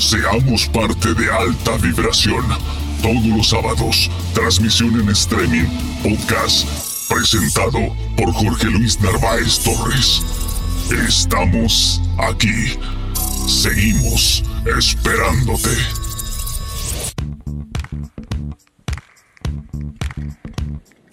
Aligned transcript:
Seamos 0.00 0.66
parte 0.68 1.12
de 1.12 1.30
alta 1.30 1.76
vibración. 1.76 2.42
Todos 3.02 3.26
los 3.26 3.48
sábados, 3.50 4.10
transmisión 4.32 4.98
en 4.98 5.10
streaming, 5.10 5.66
podcast, 6.02 6.66
presentado 7.06 7.94
por 8.16 8.32
Jorge 8.32 8.68
Luis 8.68 8.98
Narváez 9.02 9.58
Torres. 9.62 10.24
Estamos 11.06 12.00
aquí. 12.16 12.78
Seguimos 13.46 14.42
esperándote. 14.78 15.68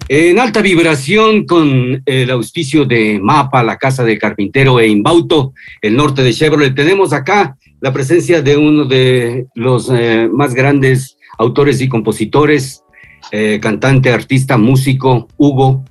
En 0.07 0.39
alta 0.39 0.61
vibración 0.61 1.45
con 1.45 2.01
el 2.05 2.31
auspicio 2.31 2.85
de 2.85 3.19
Mapa, 3.21 3.63
la 3.63 3.77
Casa 3.77 4.05
de 4.05 4.17
Carpintero 4.17 4.79
e 4.79 4.87
Inbauto, 4.87 5.53
el 5.81 5.97
norte 5.97 6.23
de 6.23 6.33
Chevrolet, 6.33 6.73
tenemos 6.73 7.11
acá 7.11 7.57
la 7.79 7.93
presencia 7.93 8.41
de 8.41 8.57
uno 8.57 8.85
de 8.85 9.47
los 9.53 9.89
eh, 9.89 10.29
más 10.31 10.53
grandes 10.53 11.17
autores 11.37 11.81
y 11.81 11.87
compositores, 11.87 12.83
eh, 13.31 13.59
cantante, 13.61 14.11
artista, 14.11 14.57
músico, 14.57 15.27
Hugo 15.37 15.85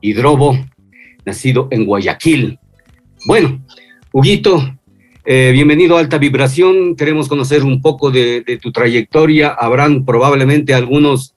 Hidrobo, 0.00 0.58
nacido 1.24 1.68
en 1.70 1.86
Guayaquil. 1.86 2.58
Bueno, 3.26 3.64
Huguito, 4.12 4.76
eh, 5.24 5.50
bienvenido 5.52 5.96
a 5.96 6.00
Alta 6.00 6.18
Vibración. 6.18 6.96
Queremos 6.96 7.28
conocer 7.28 7.64
un 7.64 7.80
poco 7.80 8.10
de, 8.10 8.42
de 8.42 8.58
tu 8.58 8.72
trayectoria. 8.72 9.48
Habrán 9.48 10.04
probablemente 10.04 10.74
algunos 10.74 11.34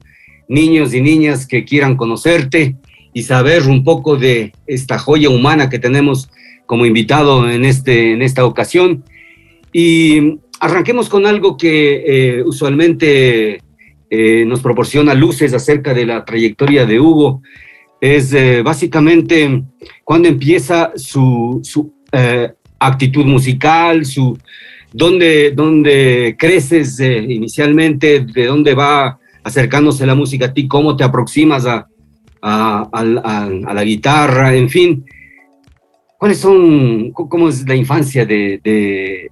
niños 0.50 0.94
y 0.94 1.02
niñas 1.02 1.48
que 1.48 1.64
quieran 1.64 1.96
conocerte 1.96 2.76
y 3.14 3.24
saber 3.24 3.64
un 3.68 3.84
poco 3.84 4.18
de 4.18 4.52
esta 4.68 5.00
joya 5.00 5.30
humana 5.30 5.70
que 5.70 5.80
tenemos 5.80 6.30
como 6.66 6.86
invitado 6.86 7.50
en, 7.50 7.64
este, 7.66 8.14
en 8.14 8.22
esta 8.22 8.46
ocasión. 8.46 9.04
Y 9.74 10.40
arranquemos 10.60 11.10
con 11.10 11.26
algo 11.26 11.58
que 11.58 12.04
eh, 12.06 12.44
usualmente 12.44 13.60
eh, 14.10 14.46
nos 14.46 14.62
proporciona 14.62 15.14
luces 15.14 15.54
acerca 15.54 15.94
de 15.94 16.06
la 16.06 16.24
trayectoria 16.24 16.86
de 16.86 17.00
Hugo. 17.00 17.42
Es 18.00 18.32
eh, 18.34 18.62
básicamente 18.62 19.64
cuando 20.04 20.30
empieza 20.30 20.92
su, 20.96 21.60
su 21.64 21.94
actitud 22.78 23.26
musical, 23.26 24.06
su, 24.06 24.38
dónde, 24.92 25.52
dónde 25.52 26.36
creces 26.38 27.00
inicialmente, 27.00 28.20
de 28.20 28.46
dónde 28.46 28.76
va 28.76 29.20
acercándose 29.44 30.06
la 30.06 30.16
música 30.16 30.46
a 30.46 30.54
ti, 30.54 30.68
cómo 30.68 30.96
te 30.96 31.04
aproximas 31.04 31.66
a, 31.66 31.88
a, 32.44 33.74
la 33.74 33.84
guitarra, 33.84 34.56
en 34.56 34.70
fin. 34.70 35.06
¿Cuáles 36.18 36.38
son, 36.38 37.12
cómo 37.12 37.50
es 37.50 37.68
la 37.68 37.76
infancia 37.76 38.26
de, 38.26 38.60
de, 38.64 39.32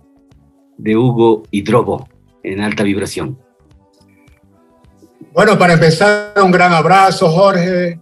de 0.81 0.97
Hugo 0.97 1.43
Hidrobo 1.51 2.09
en 2.43 2.61
alta 2.61 2.83
vibración? 2.83 3.37
Bueno, 5.33 5.57
para 5.57 5.73
empezar, 5.73 6.33
un 6.43 6.51
gran 6.51 6.73
abrazo, 6.73 7.29
Jorge. 7.29 7.99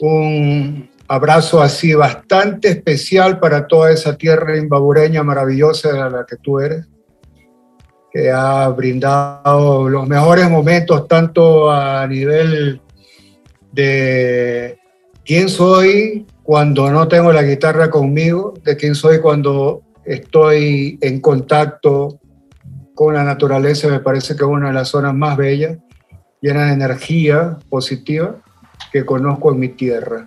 Un 0.00 0.88
abrazo 1.08 1.60
así 1.60 1.94
bastante 1.94 2.68
especial 2.68 3.40
para 3.40 3.66
toda 3.66 3.90
esa 3.90 4.16
tierra 4.16 4.56
imbabureña 4.56 5.22
maravillosa 5.22 5.92
de 5.92 6.10
la 6.10 6.26
que 6.26 6.36
tú 6.36 6.60
eres 6.60 6.86
que 8.12 8.30
ha 8.30 8.68
brindado 8.68 9.88
los 9.88 10.08
mejores 10.08 10.48
momentos 10.48 11.06
tanto 11.08 11.70
a 11.70 12.06
nivel 12.06 12.80
de 13.72 14.78
quién 15.24 15.48
soy 15.48 16.26
cuando 16.42 16.90
no 16.90 17.06
tengo 17.06 17.32
la 17.32 17.42
guitarra 17.42 17.90
conmigo, 17.90 18.54
de 18.64 18.76
quién 18.76 18.94
soy 18.94 19.20
cuando 19.20 19.82
estoy 20.08 20.98
en 21.02 21.20
contacto 21.20 22.18
con 22.94 23.12
la 23.14 23.22
naturaleza, 23.22 23.86
me 23.88 24.00
parece 24.00 24.34
que 24.34 24.42
es 24.42 24.50
una 24.50 24.68
de 24.68 24.72
las 24.72 24.88
zonas 24.88 25.14
más 25.14 25.36
bellas, 25.36 25.76
llena 26.40 26.64
de 26.66 26.72
energía 26.72 27.58
positiva 27.68 28.36
que 28.90 29.04
conozco 29.04 29.52
en 29.52 29.60
mi 29.60 29.68
tierra. 29.68 30.26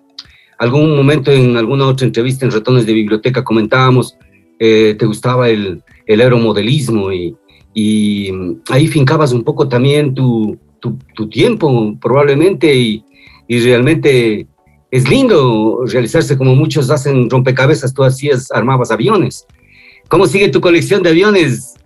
algún 0.59 0.97
momento 0.97 1.31
en 1.31 1.56
alguna 1.56 1.87
otra 1.87 2.09
entrevista 2.09 2.44
en 2.44 2.50
Ratones 2.50 2.87
de 2.87 2.92
Biblioteca 2.92 3.44
comentábamos, 3.44 4.16
eh, 4.59 4.97
te 4.98 5.06
gustaba 5.06 5.48
el, 5.48 5.84
el 6.06 6.21
aeromodelismo 6.21 7.12
y, 7.12 7.37
y, 7.75 8.31
ahí 8.69 8.89
fincabas 8.89 9.33
un 9.33 9.45
poco 9.45 9.69
también 9.69 10.15
tu, 10.15 10.59
tu, 10.81 10.99
tu 11.15 11.29
tiempo 11.29 11.97
probablemente 12.01 12.75
y, 12.75 13.05
y, 13.47 13.61
realmente 13.61 14.47
es 14.91 15.09
lindo 15.09 15.85
realizarse 15.87 16.37
como 16.37 16.55
muchos 16.55 16.91
hacen 16.91 17.31
rompecabezas, 17.31 17.95
tú 17.95 18.03
hacías, 18.03 18.51
armabas 18.51 18.91
aviones. 18.91 19.47
¿Cómo 20.09 20.27
sigue 20.27 20.49
tu 20.49 20.61
colección 20.61 21.03
de 21.03 21.11
aviones, 21.11 21.77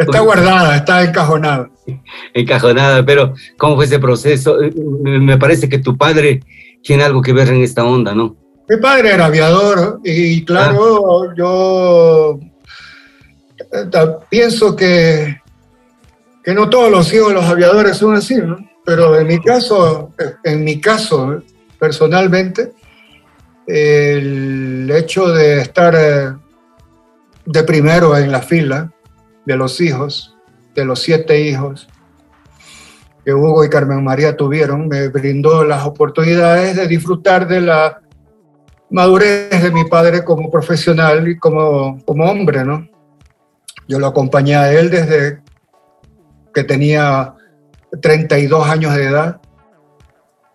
Está 0.00 0.20
guardada, 0.20 0.76
está 0.76 1.04
encajonada. 1.04 1.70
Encajonada, 2.34 3.04
pero 3.04 3.34
¿cómo 3.58 3.76
fue 3.76 3.84
ese 3.84 3.98
proceso? 3.98 4.56
Me 5.02 5.36
parece 5.36 5.68
que 5.68 5.78
tu 5.78 5.96
padre 5.96 6.40
tiene 6.82 7.04
algo 7.04 7.20
que 7.20 7.34
ver 7.34 7.48
en 7.48 7.62
esta 7.62 7.84
onda, 7.84 8.14
¿no? 8.14 8.34
Mi 8.68 8.76
padre 8.78 9.12
era 9.12 9.26
aviador 9.26 10.00
y 10.02 10.44
claro, 10.44 11.22
ah. 11.22 11.34
yo 11.36 12.38
eh, 12.40 12.49
pienso 14.28 14.74
que, 14.74 15.40
que 16.42 16.54
no 16.54 16.68
todos 16.68 16.90
los 16.90 17.12
hijos 17.12 17.28
de 17.28 17.34
los 17.34 17.44
aviadores 17.44 17.96
son 17.96 18.14
así, 18.14 18.36
¿no? 18.36 18.58
Pero 18.84 19.18
en 19.18 19.26
mi 19.26 19.40
caso, 19.40 20.12
en 20.42 20.64
mi 20.64 20.80
caso, 20.80 21.42
personalmente, 21.78 22.72
el 23.66 24.90
hecho 24.90 25.28
de 25.28 25.60
estar 25.60 25.94
eh, 25.96 26.32
de 27.44 27.62
primero 27.64 28.16
en 28.16 28.32
la 28.32 28.42
fila, 28.42 28.92
de 29.44 29.56
los 29.56 29.80
hijos, 29.80 30.36
de 30.74 30.84
los 30.84 31.00
siete 31.00 31.40
hijos 31.40 31.88
que 33.24 33.34
Hugo 33.34 33.64
y 33.64 33.68
Carmen 33.68 34.02
María 34.02 34.36
tuvieron, 34.36 34.88
me 34.88 35.08
brindó 35.08 35.64
las 35.64 35.84
oportunidades 35.84 36.76
de 36.76 36.86
disfrutar 36.86 37.46
de 37.46 37.60
la 37.60 38.00
madurez 38.90 39.62
de 39.62 39.70
mi 39.70 39.84
padre 39.84 40.24
como 40.24 40.50
profesional 40.50 41.28
y 41.28 41.38
como, 41.38 42.02
como 42.04 42.24
hombre, 42.24 42.64
¿no? 42.64 42.88
Yo 43.90 43.98
lo 43.98 44.06
acompañé 44.06 44.54
a 44.54 44.72
él 44.72 44.88
desde 44.88 45.42
que 46.54 46.62
tenía 46.62 47.34
32 48.00 48.68
años 48.68 48.94
de 48.94 49.04
edad. 49.04 49.40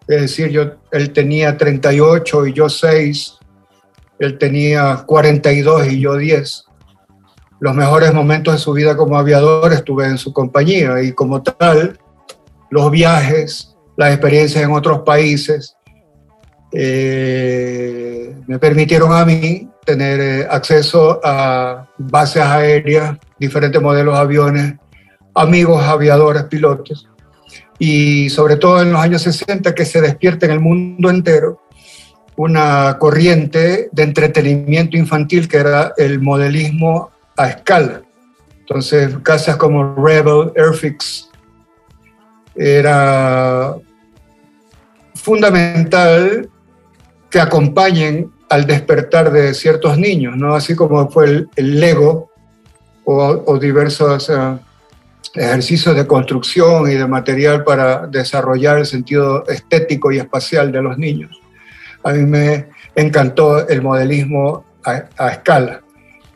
Es 0.08 0.22
decir, 0.22 0.50
yo, 0.50 0.78
él 0.92 1.12
tenía 1.12 1.58
38 1.58 2.48
y 2.48 2.54
yo 2.54 2.70
6. 2.70 3.38
Él 4.20 4.38
tenía 4.38 5.04
42 5.06 5.88
y 5.88 6.00
yo 6.00 6.16
10 6.16 6.66
los 7.60 7.74
mejores 7.74 8.14
momentos 8.14 8.54
de 8.54 8.60
su 8.60 8.74
vida 8.74 8.96
como 8.96 9.18
aviador 9.18 9.72
estuve 9.74 10.06
en 10.06 10.18
su 10.18 10.34
compañía 10.34 11.02
y 11.02 11.14
como 11.14 11.42
tal, 11.42 11.98
los 12.70 12.92
viajes, 12.92 13.76
las 13.98 14.12
experiencias 14.12 14.64
en 14.64 14.72
otros 14.72 15.00
países, 15.00 15.76
eh, 16.74 18.36
me 18.48 18.60
permitieron 18.60 19.14
a 19.14 19.26
mí 19.26 19.70
tener 19.86 20.20
eh, 20.20 20.48
acceso 20.50 21.20
a 21.24 21.88
bases 21.98 22.44
aéreas, 22.44 23.18
diferentes 23.40 23.82
modelos 23.82 24.16
de 24.16 24.20
aviones, 24.20 24.74
amigos 25.34 25.84
aviadores, 25.84 26.44
pilotos. 26.44 27.08
y 27.78 28.30
sobre 28.30 28.56
todo 28.56 28.82
en 28.82 28.94
los 28.94 29.02
años 29.02 29.22
60 29.24 29.76
que 29.76 29.84
se 29.84 30.00
despierta 30.00 30.46
en 30.46 30.54
el 30.54 30.62
mundo 30.62 31.10
entero 31.10 31.62
una 32.38 32.98
corriente 33.00 33.90
de 33.92 34.04
entretenimiento 34.04 34.98
infantil 34.98 35.48
que 35.48 35.58
era 35.58 35.94
el 35.98 36.22
modelismo 36.22 37.12
a 37.38 37.50
escala. 37.50 38.02
Entonces, 38.60 39.18
casas 39.24 39.58
como 39.58 39.96
Rebel, 39.96 40.52
Airfix, 40.58 41.30
era 42.56 43.76
fundamental 45.14 46.50
que 47.30 47.40
acompañen 47.40 48.32
al 48.50 48.66
despertar 48.66 49.32
de 49.32 49.54
ciertos 49.54 49.98
niños, 49.98 50.36
¿no? 50.38 50.56
Así 50.56 50.76
como 50.76 51.10
fue 51.10 51.48
el, 51.56 51.80
Lego 51.80 52.32
o, 53.06 53.60
diversos 53.60 54.30
eh, 54.30 54.58
ejercicios 55.36 55.96
de 55.96 56.08
construcción 56.08 56.90
y 56.90 56.96
de 56.96 57.08
material 57.08 57.64
para 57.64 58.08
desarrollar 58.08 58.80
el 58.80 58.86
sentido 58.86 59.46
estético 59.48 60.12
y 60.12 60.18
espacial 60.18 60.72
de 60.72 60.82
los 60.82 60.98
niños. 60.98 61.40
A 62.04 62.14
mí 62.14 62.24
me 62.26 62.68
encantó 62.96 63.68
el 63.68 63.82
modelismo 63.82 64.66
a, 64.84 65.30
escala. 65.30 65.82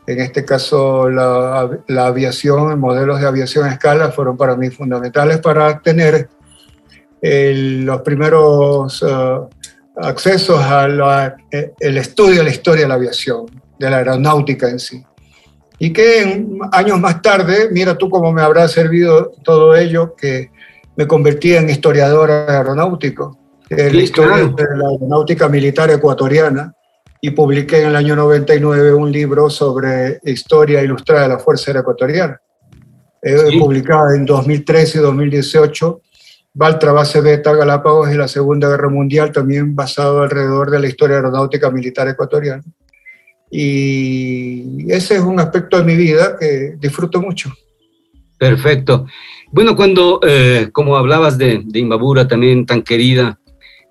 En 0.06 0.20
este 0.20 0.44
caso, 0.44 1.08
la, 1.08 1.68
aviación, 1.98 2.78
modelos 2.80 3.20
de 3.20 3.26
aviación 3.26 3.66
a 3.66 3.72
escala 3.72 4.10
fueron 4.10 4.36
para 4.36 4.56
mí 4.56 4.70
fundamentales 4.70 5.38
para 5.38 5.80
tener 5.80 6.28
los 7.22 8.00
primeros 8.00 9.04
eh, 9.06 9.38
accesos 9.96 10.60
al 10.62 11.36
eh, 11.52 11.72
estudio 11.78 12.38
de 12.38 12.44
la 12.44 12.50
historia 12.50 12.82
de 12.82 12.88
la 12.88 12.94
aviación, 12.94 13.46
de 13.78 13.90
la 13.90 13.98
aeronáutica 13.98 14.68
en 14.68 14.78
sí 14.78 15.04
y 15.82 15.94
que 15.94 16.46
años 16.72 17.00
más 17.00 17.22
tarde, 17.22 17.70
mira 17.72 17.96
tú 17.96 18.10
cómo 18.10 18.30
me 18.32 18.42
habrá 18.42 18.68
servido 18.68 19.32
todo 19.42 19.74
ello, 19.74 20.14
que 20.14 20.50
me 20.94 21.06
convertí 21.06 21.54
en 21.54 21.70
historiador 21.70 22.30
aeronáutico, 22.30 23.38
en 23.70 23.96
la 23.96 24.02
historia 24.02 24.36
de 24.36 24.76
la 24.76 24.88
aeronáutica 24.90 25.48
militar 25.48 25.90
ecuatoriana, 25.90 26.74
y 27.22 27.30
publiqué 27.30 27.80
en 27.80 27.88
el 27.88 27.96
año 27.96 28.14
99 28.14 28.92
un 28.92 29.10
libro 29.10 29.48
sobre 29.48 30.20
historia 30.24 30.82
ilustrada 30.82 31.22
de 31.22 31.28
la 31.30 31.38
Fuerza 31.38 31.70
Aérea 31.70 31.80
Ecuatoriana. 31.80 32.40
He 33.22 33.58
publicado 33.58 34.14
en 34.14 34.26
2013 34.26 34.98
y 34.98 35.00
2018 35.00 36.02
Valtra 36.52 36.92
Base 36.92 37.22
Beta 37.22 37.54
Galápagos 37.54 38.12
y 38.12 38.16
la 38.16 38.28
Segunda 38.28 38.68
Guerra 38.68 38.90
Mundial, 38.90 39.32
también 39.32 39.74
basado 39.74 40.22
alrededor 40.22 40.70
de 40.70 40.80
la 40.80 40.88
historia 40.88 41.16
aeronáutica 41.16 41.70
militar 41.70 42.06
ecuatoriana. 42.08 42.62
Y 43.50 44.90
ese 44.92 45.16
es 45.16 45.20
un 45.20 45.40
aspecto 45.40 45.78
de 45.78 45.84
mi 45.84 45.96
vida 45.96 46.36
que 46.38 46.76
disfruto 46.78 47.20
mucho. 47.20 47.52
Perfecto. 48.38 49.06
Bueno, 49.50 49.74
cuando, 49.74 50.20
eh, 50.26 50.68
como 50.72 50.96
hablabas 50.96 51.36
de, 51.36 51.62
de, 51.64 51.78
Imbabura, 51.80 52.28
también 52.28 52.64
tan 52.64 52.82
querida 52.82 53.38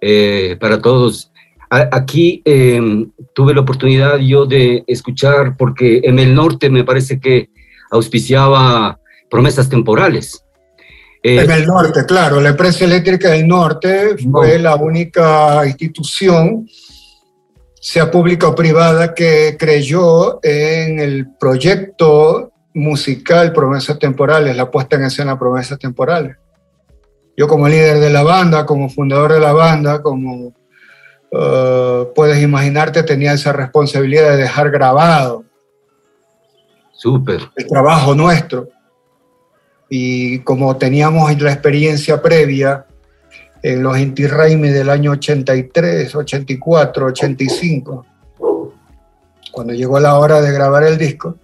eh, 0.01 0.57
para 0.59 0.81
todos, 0.81 1.31
aquí 1.69 2.41
em, 2.45 3.11
tuve 3.35 3.53
la 3.53 3.61
oportunidad 3.61 4.17
yo 4.17 4.45
de 4.45 4.83
escuchar, 4.87 5.55
porque 5.57 6.01
en 6.03 6.19
el 6.19 6.33
norte 6.33 6.69
me 6.69 6.83
parece 6.83 7.19
que 7.19 7.49
auspiciaba 7.91 8.99
promesas 9.29 9.69
temporales. 9.69 10.43
Eh, 11.21 11.41
en 11.41 11.51
el 11.51 11.67
norte, 11.67 12.05
claro, 12.05 12.39
la 12.39 12.49
empresa 12.49 12.85
eléctrica 12.85 13.31
del 13.31 13.47
norte 13.47 14.15
fue 14.31 14.57
la 14.57 14.75
única 14.75 15.65
institución 15.65 16.65
sea 17.79 18.11
pública 18.11 18.47
o 18.47 18.55
privada, 18.55 19.13
que 19.13 19.55
creyó 19.57 20.39
en 20.43 20.99
el 20.99 21.27
proyecto 21.39 22.51
musical 22.73 23.53
Promesas 23.53 23.99
Temporales, 23.99 24.55
la 24.55 24.69
puesta 24.69 24.95
en 24.95 25.03
escena 25.03 25.39
Promesas 25.39 25.79
Temporales. 25.79 26.37
Yo 27.37 27.47
como 27.47 27.69
líder 27.69 27.99
de 27.99 28.09
la 28.09 28.23
banda, 28.23 28.65
como 28.65 28.89
fundador 28.89 29.33
de 29.33 29.39
la 29.39 29.53
banda, 29.53 30.01
como 30.01 30.53
uh, 31.31 32.13
puedes 32.13 32.41
imaginarte, 32.43 33.03
tenía 33.03 33.33
esa 33.33 33.53
responsabilidad 33.53 34.31
de 34.31 34.37
dejar 34.37 34.71
grabado 34.71 35.45
Súper. 36.91 37.49
el 37.55 37.67
trabajo 37.67 38.13
nuestro. 38.13 38.67
Y 39.89 40.39
como 40.39 40.75
teníamos 40.75 41.41
la 41.41 41.53
experiencia 41.53 42.21
previa, 42.21 42.85
en 43.61 43.83
los 43.83 43.97
Inti 43.97 44.27
Raimi 44.27 44.69
del 44.69 44.89
año 44.89 45.11
83, 45.11 46.15
84, 46.15 47.05
85. 47.05 48.05
Cuando 49.51 49.73
llegó 49.73 49.99
la 49.99 50.17
hora 50.17 50.41
de 50.41 50.51
grabar 50.51 50.83
el 50.83 50.97
disco, 50.97 51.35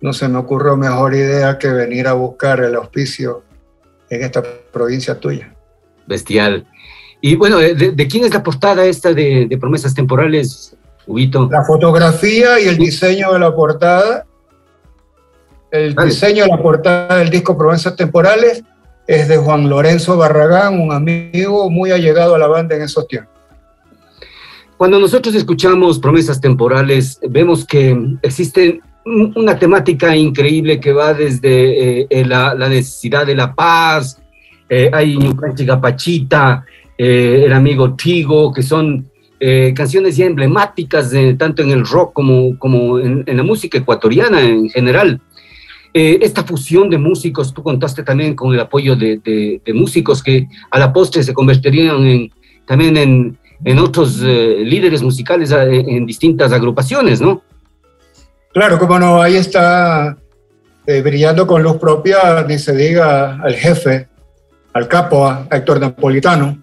no 0.00 0.12
se 0.12 0.28
me 0.28 0.38
ocurrió 0.38 0.76
mejor 0.76 1.14
idea 1.14 1.58
que 1.58 1.68
venir 1.68 2.08
a 2.08 2.14
buscar 2.14 2.60
el 2.60 2.74
auspicio 2.74 3.44
en 4.10 4.22
esta 4.22 4.42
provincia 4.72 5.18
tuya. 5.18 5.54
Bestial. 6.06 6.66
Y 7.20 7.36
bueno, 7.36 7.58
¿de, 7.58 8.08
quién 8.08 8.24
es 8.24 8.34
la 8.34 8.42
portada 8.42 8.84
esta 8.84 9.14
de, 9.14 9.56
Promesas 9.58 9.94
Temporales, 9.94 10.76
Ubito? 11.06 11.48
La 11.50 11.64
fotografía 11.64 12.60
y 12.60 12.66
el 12.66 12.76
diseño 12.76 13.32
de 13.32 13.38
la 13.38 13.54
portada. 13.54 14.26
El 15.70 15.94
diseño 15.94 16.44
de 16.44 16.50
la 16.50 16.62
portada 16.62 17.18
del 17.18 17.30
disco 17.30 17.56
Promesas 17.56 17.96
Temporales 17.96 18.62
es 19.06 19.28
de 19.28 19.36
Juan 19.36 19.68
Lorenzo 19.68 20.16
Barragán, 20.16 20.80
un 20.80 20.92
amigo 20.92 21.70
muy 21.70 21.90
allegado 21.90 22.34
a 22.34 22.38
la 22.38 22.46
banda 22.46 22.76
en 22.76 22.82
esos 22.82 23.06
tiempos. 23.06 23.34
Cuando 24.76 24.98
nosotros 24.98 25.34
escuchamos 25.34 25.98
promesas 25.98 26.40
temporales, 26.40 27.20
vemos 27.28 27.64
que 27.64 27.96
existe 28.22 28.80
una 29.04 29.58
temática 29.58 30.16
increíble 30.16 30.80
que 30.80 30.92
va 30.92 31.14
desde 31.14 32.00
eh, 32.00 32.06
eh, 32.08 32.24
la, 32.24 32.54
necesidad 32.54 33.26
de 33.26 33.34
la 33.34 33.54
paz, 33.54 34.20
eh, 34.68 34.90
hay 34.92 35.18
Chica 35.54 35.80
Pachita, 35.80 36.64
el 36.96 37.52
amigo 37.52 37.94
Tigo, 37.94 38.52
que 38.52 38.62
son 38.62 39.10
canciones 39.74 40.16
ya 40.16 40.24
emblemáticas 40.24 41.12
tanto 41.36 41.60
en 41.60 41.70
el 41.70 41.84
rock 41.84 42.14
como, 42.14 42.58
como 42.58 42.98
en, 42.98 43.24
la 43.26 43.42
música 43.42 43.76
ecuatoriana 43.76 44.40
en 44.40 44.70
general. 44.70 45.20
Eh, 45.96 46.18
esta 46.22 46.42
fusión 46.42 46.90
de 46.90 46.98
músicos, 46.98 47.54
tú 47.54 47.62
contaste 47.62 48.02
también 48.02 48.34
con 48.34 48.52
el 48.52 48.58
apoyo 48.58 48.96
de, 48.96 49.62
músicos 49.72 50.24
que 50.24 50.48
a 50.72 50.80
la 50.80 50.92
postre 50.92 51.22
se 51.22 51.32
convertirían 51.32 52.04
en, 52.04 52.32
también 52.66 52.96
en, 52.96 53.78
otros 53.78 54.20
eh, 54.20 54.56
líderes 54.64 55.02
musicales 55.02 55.52
eh, 55.52 55.84
en, 55.86 56.04
distintas 56.04 56.50
agrupaciones, 56.52 57.20
¿no? 57.20 57.44
Claro, 58.52 58.76
como 58.80 58.98
no, 58.98 59.22
ahí 59.22 59.36
está 59.36 60.16
brillando 60.84 61.46
con 61.46 61.62
luz 61.62 61.76
propia, 61.76 62.44
ni 62.46 62.58
se 62.58 62.74
diga 62.74 63.40
al 63.40 63.54
jefe, 63.54 64.08
al 64.72 64.88
capo, 64.88 65.28
a 65.28 65.46
Héctor 65.48 65.78
Napolitano, 65.78 66.58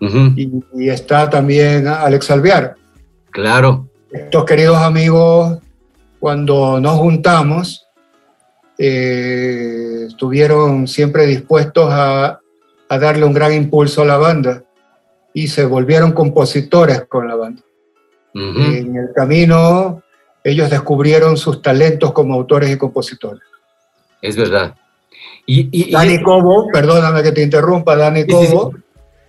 y, 0.00 0.50
y, 0.74 0.88
está 0.88 1.28
también 1.28 1.86
Alex 1.86 2.30
Alvear. 2.30 2.74
Claro. 3.30 3.88
Estos 4.10 4.44
queridos 4.46 4.78
amigos, 4.78 5.58
cuando 6.18 6.80
nos 6.80 6.96
juntamos, 6.96 7.86
eh, 8.78 10.06
estuvieron 10.08 10.88
siempre 10.88 11.26
dispuestos 11.26 11.88
a, 11.90 12.38
darle 12.88 13.24
un 13.24 13.32
gran 13.32 13.54
impulso 13.54 14.02
a 14.02 14.04
la 14.04 14.18
banda 14.18 14.64
y 15.32 15.48
se 15.48 15.64
volvieron 15.64 16.12
compositores 16.12 17.06
con 17.08 17.26
la 17.26 17.36
banda. 17.36 17.62
En 18.34 18.96
el 18.96 19.12
camino 19.14 20.02
ellos 20.44 20.68
descubrieron 20.68 21.38
sus 21.38 21.62
talentos 21.62 22.12
como 22.12 22.34
autores 22.34 22.70
y 22.70 22.76
compositores. 22.76 23.42
Es 24.20 24.36
verdad. 24.36 24.74
Y, 25.46 25.90
Dani 25.90 26.22
Cobo, 26.22 26.68
perdóname 26.70 27.22
que 27.22 27.32
te 27.32 27.42
interrumpa, 27.42 27.96
Dani 27.96 28.26
Cobo 28.26 28.74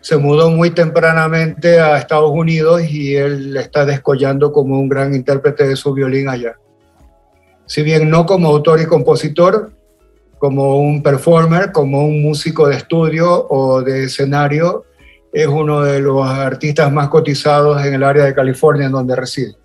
se 0.02 0.18
mudó 0.18 0.50
muy 0.50 0.72
tempranamente 0.72 1.80
a 1.80 1.98
Estados 1.98 2.32
Unidos 2.32 2.82
y 2.90 3.16
él 3.16 3.56
está 3.56 3.86
descollando 3.86 4.52
como 4.52 4.78
un 4.78 4.90
gran 4.90 5.16
intérprete 5.16 5.66
de 5.66 5.78
su 5.78 5.94
violín 5.94 6.28
allá 6.28 6.58
si 7.66 7.84
bien 7.84 8.10
no 8.10 8.26
como 8.26 8.50
autor 8.50 8.82
y 8.82 8.86
compositor, 8.86 9.72
como 10.40 10.78
un 10.78 11.02
performer, 11.02 11.72
como 11.72 12.06
un 12.06 12.22
músico 12.22 12.68
de 12.68 12.76
estudio 12.76 13.48
o 13.50 13.82
de 13.82 14.04
escenario, 14.04 14.84
es 15.32 15.48
uno 15.48 15.82
de 15.82 16.00
los 16.00 16.26
artistas 16.28 16.92
más 16.92 17.10
cotizados 17.10 17.84
en 17.86 17.94
el 17.94 18.04
área 18.04 18.26
de 18.26 18.36
California 18.36 18.86
en 18.86 18.92
donde 18.92 19.16
reside. 19.16 19.56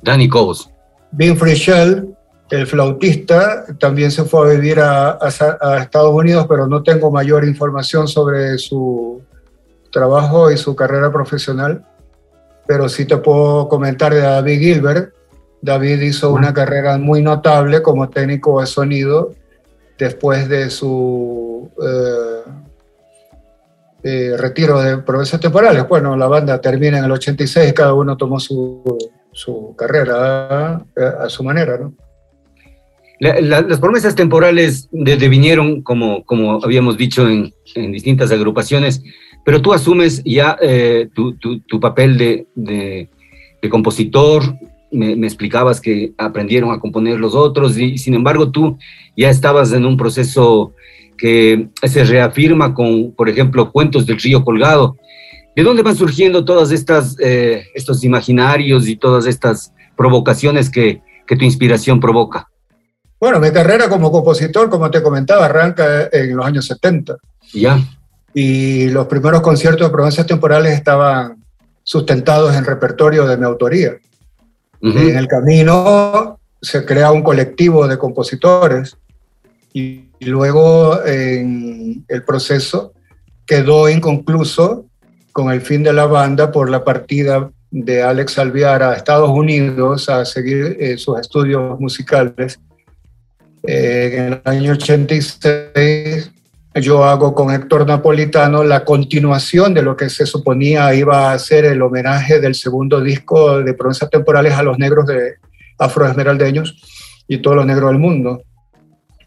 Danny 0.00 0.28
Cobos. 0.28 0.70
Vin 1.10 1.36
Frischel, 1.36 2.14
el 2.50 2.66
flautista, 2.66 3.64
también 3.78 4.10
se 4.10 4.24
fue 4.24 4.46
a 4.46 4.54
vivir 4.54 4.80
a, 4.80 5.18
Estados 5.80 6.14
Unidos, 6.14 6.46
pero 6.48 6.66
no 6.66 6.82
tengo 6.82 7.10
mayor 7.10 7.44
información 7.44 8.08
sobre 8.08 8.58
su 8.58 9.22
trabajo 9.90 10.50
y 10.50 10.56
su 10.56 10.74
carrera 10.74 11.12
profesional. 11.12 11.84
Pero 12.66 12.88
sí 12.88 13.04
te 13.06 13.16
puedo 13.16 13.68
comentar 13.68 14.14
de 14.14 14.20
David 14.20 14.58
Gilbert, 14.60 15.14
David 15.62 16.00
hizo 16.00 16.32
una 16.32 16.52
carrera 16.52 16.98
muy 16.98 17.22
notable 17.22 17.80
como 17.80 18.10
técnico 18.10 18.60
de 18.60 18.66
sonido 18.66 19.34
después 19.98 20.48
de 20.48 20.68
su 20.70 21.70
eh, 21.80 22.50
eh, 24.02 24.36
retiro 24.36 24.80
de 24.80 24.98
promesas 24.98 25.40
temporales. 25.40 25.86
Bueno, 25.88 26.16
la 26.16 26.26
banda 26.26 26.60
termina 26.60 26.98
en 26.98 27.04
el 27.04 27.12
86 27.12 27.70
y 27.70 27.74
cada 27.74 27.94
uno 27.94 28.16
tomó 28.16 28.40
su, 28.40 29.74
carrera 29.78 30.84
eh, 30.96 31.10
a, 31.20 31.28
su 31.28 31.44
manera, 31.44 31.78
¿no? 31.78 31.94
las 33.20 33.78
promesas 33.78 34.16
temporales 34.16 34.88
devinieron, 34.90 35.82
como, 35.82 36.24
como 36.24 36.58
habíamos 36.64 36.96
dicho 36.96 37.28
en, 37.28 37.54
en 37.76 37.92
distintas 37.92 38.32
agrupaciones, 38.32 39.00
pero 39.44 39.60
tú 39.60 39.72
asumes 39.72 40.22
ya 40.24 40.56
eh, 40.60 41.08
tu, 41.14 41.36
tu, 41.36 41.80
papel 41.80 42.16
de, 42.18 42.46
de, 42.54 43.68
compositor, 43.70 44.42
me, 44.92 45.16
me, 45.16 45.26
explicabas 45.26 45.80
que 45.80 46.12
aprendieron 46.18 46.70
a 46.70 46.78
componer 46.78 47.18
los 47.18 47.34
otros 47.34 47.78
y 47.78 47.98
sin 47.98 48.14
embargo 48.14 48.50
tú 48.50 48.78
ya 49.16 49.30
estabas 49.30 49.72
en 49.72 49.86
un 49.86 49.96
proceso 49.96 50.74
que 51.16 51.68
se 51.84 52.04
reafirma 52.04 52.74
con, 52.74 53.12
por 53.12 53.28
ejemplo, 53.28 53.70
Cuentos 53.70 54.06
del 54.06 54.18
Río 54.18 54.44
Colgado. 54.44 54.96
¿De 55.54 55.62
dónde 55.62 55.82
van 55.82 55.94
surgiendo 55.94 56.44
todas 56.44 56.72
estas, 56.72 57.16
eh, 57.20 57.64
estos 57.74 58.02
imaginarios 58.04 58.88
y 58.88 58.96
todas 58.96 59.26
estas 59.26 59.72
provocaciones 59.96 60.68
que, 60.68 61.00
que 61.26 61.36
tu 61.36 61.44
inspiración 61.44 62.00
provoca? 62.00 62.48
Bueno, 63.20 63.38
mi 63.38 63.52
carrera 63.52 63.88
como 63.88 64.10
compositor, 64.10 64.68
como 64.68 64.90
te 64.90 65.00
comentaba, 65.00 65.44
arranca 65.44 66.08
en 66.10 66.36
los 66.36 66.44
años 66.44 66.66
70. 66.66 67.16
Ya. 67.54 67.78
Y 68.34 68.88
los 68.88 69.06
primeros 69.06 69.42
conciertos 69.42 69.86
de 69.86 69.92
promesas 69.92 70.26
temporales 70.26 70.72
estaban 70.72 71.44
sustentados 71.84 72.56
en 72.56 72.64
repertorio 72.64 73.26
de 73.26 73.36
mi 73.36 73.44
autoría. 73.44 73.92
En 74.82 75.16
el 75.16 75.28
camino 75.28 76.40
se 76.60 76.84
crea 76.84 77.12
un 77.12 77.22
colectivo 77.22 77.86
de 77.86 77.98
compositores 77.98 78.96
y 79.72 80.08
luego 80.20 81.04
en 81.04 82.04
el 82.08 82.24
proceso 82.24 82.92
quedó 83.46 83.88
inconcluso 83.88 84.86
con 85.32 85.50
el 85.52 85.60
fin 85.60 85.82
de 85.82 85.92
la 85.92 86.06
banda 86.06 86.50
por 86.50 86.68
la 86.68 86.84
partida 86.84 87.50
de 87.70 88.02
Alex 88.02 88.38
Alviar 88.38 88.82
a 88.82 88.94
Estados 88.94 89.30
Unidos 89.30 90.08
a 90.08 90.24
seguir 90.24 90.76
eh, 90.78 90.98
sus 90.98 91.18
estudios 91.18 91.78
musicales. 91.80 92.60
Eh, 93.62 94.14
en 94.16 94.32
el 94.32 94.40
año 94.44 94.72
86 94.72 96.30
yo 96.74 97.04
hago 97.04 97.34
con 97.34 97.52
Héctor 97.52 97.86
Napolitano 97.86 98.64
la 98.64 98.84
continuación 98.84 99.74
de 99.74 99.82
lo 99.82 99.96
que 99.96 100.08
se 100.08 100.24
suponía 100.24 100.94
iba 100.94 101.32
a 101.32 101.38
ser 101.38 101.64
el 101.66 101.82
homenaje 101.82 102.40
del 102.40 102.54
segundo 102.54 103.00
disco 103.00 103.62
de 103.62 103.74
promesas 103.74 104.08
temporales 104.08 104.54
a 104.54 104.62
los 104.62 104.78
negros 104.78 105.06
de 105.06 105.34
afroesmeraldeños 105.78 106.76
y 107.28 107.38
todos 107.38 107.56
los 107.56 107.66
negros 107.66 107.90
del 107.90 107.98
mundo. 107.98 108.42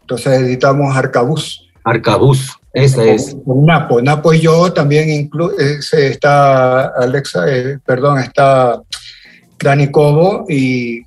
Entonces 0.00 0.40
editamos 0.40 0.96
Arcabuz. 0.96 1.68
Arcabuz, 1.84 2.56
esa 2.72 3.04
es. 3.04 3.36
Napo. 3.46 4.02
Napo 4.02 4.32
y 4.32 4.40
yo 4.40 4.72
también 4.72 5.08
inclu 5.08 5.52
está 5.58 6.86
Alexa, 6.88 7.48
eh, 7.48 7.78
perdón, 7.84 8.18
está 8.18 8.80
Dani 9.58 9.90
Cobo 9.90 10.46
y, 10.48 11.02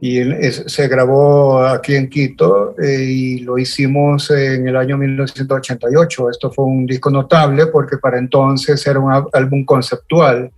y 0.00 0.20
se 0.50 0.86
grabó 0.86 1.60
aquí 1.60 1.96
en 1.96 2.08
Quito 2.08 2.76
eh, 2.80 3.02
y 3.02 3.38
lo 3.40 3.58
hicimos 3.58 4.30
en 4.30 4.68
el 4.68 4.76
año 4.76 4.96
1988. 4.96 6.30
Esto 6.30 6.52
fue 6.52 6.66
un 6.66 6.86
disco 6.86 7.10
notable 7.10 7.66
porque 7.66 7.98
para 7.98 8.18
entonces 8.18 8.86
era 8.86 9.00
un 9.00 9.28
álbum 9.32 9.64
conceptual 9.64 10.50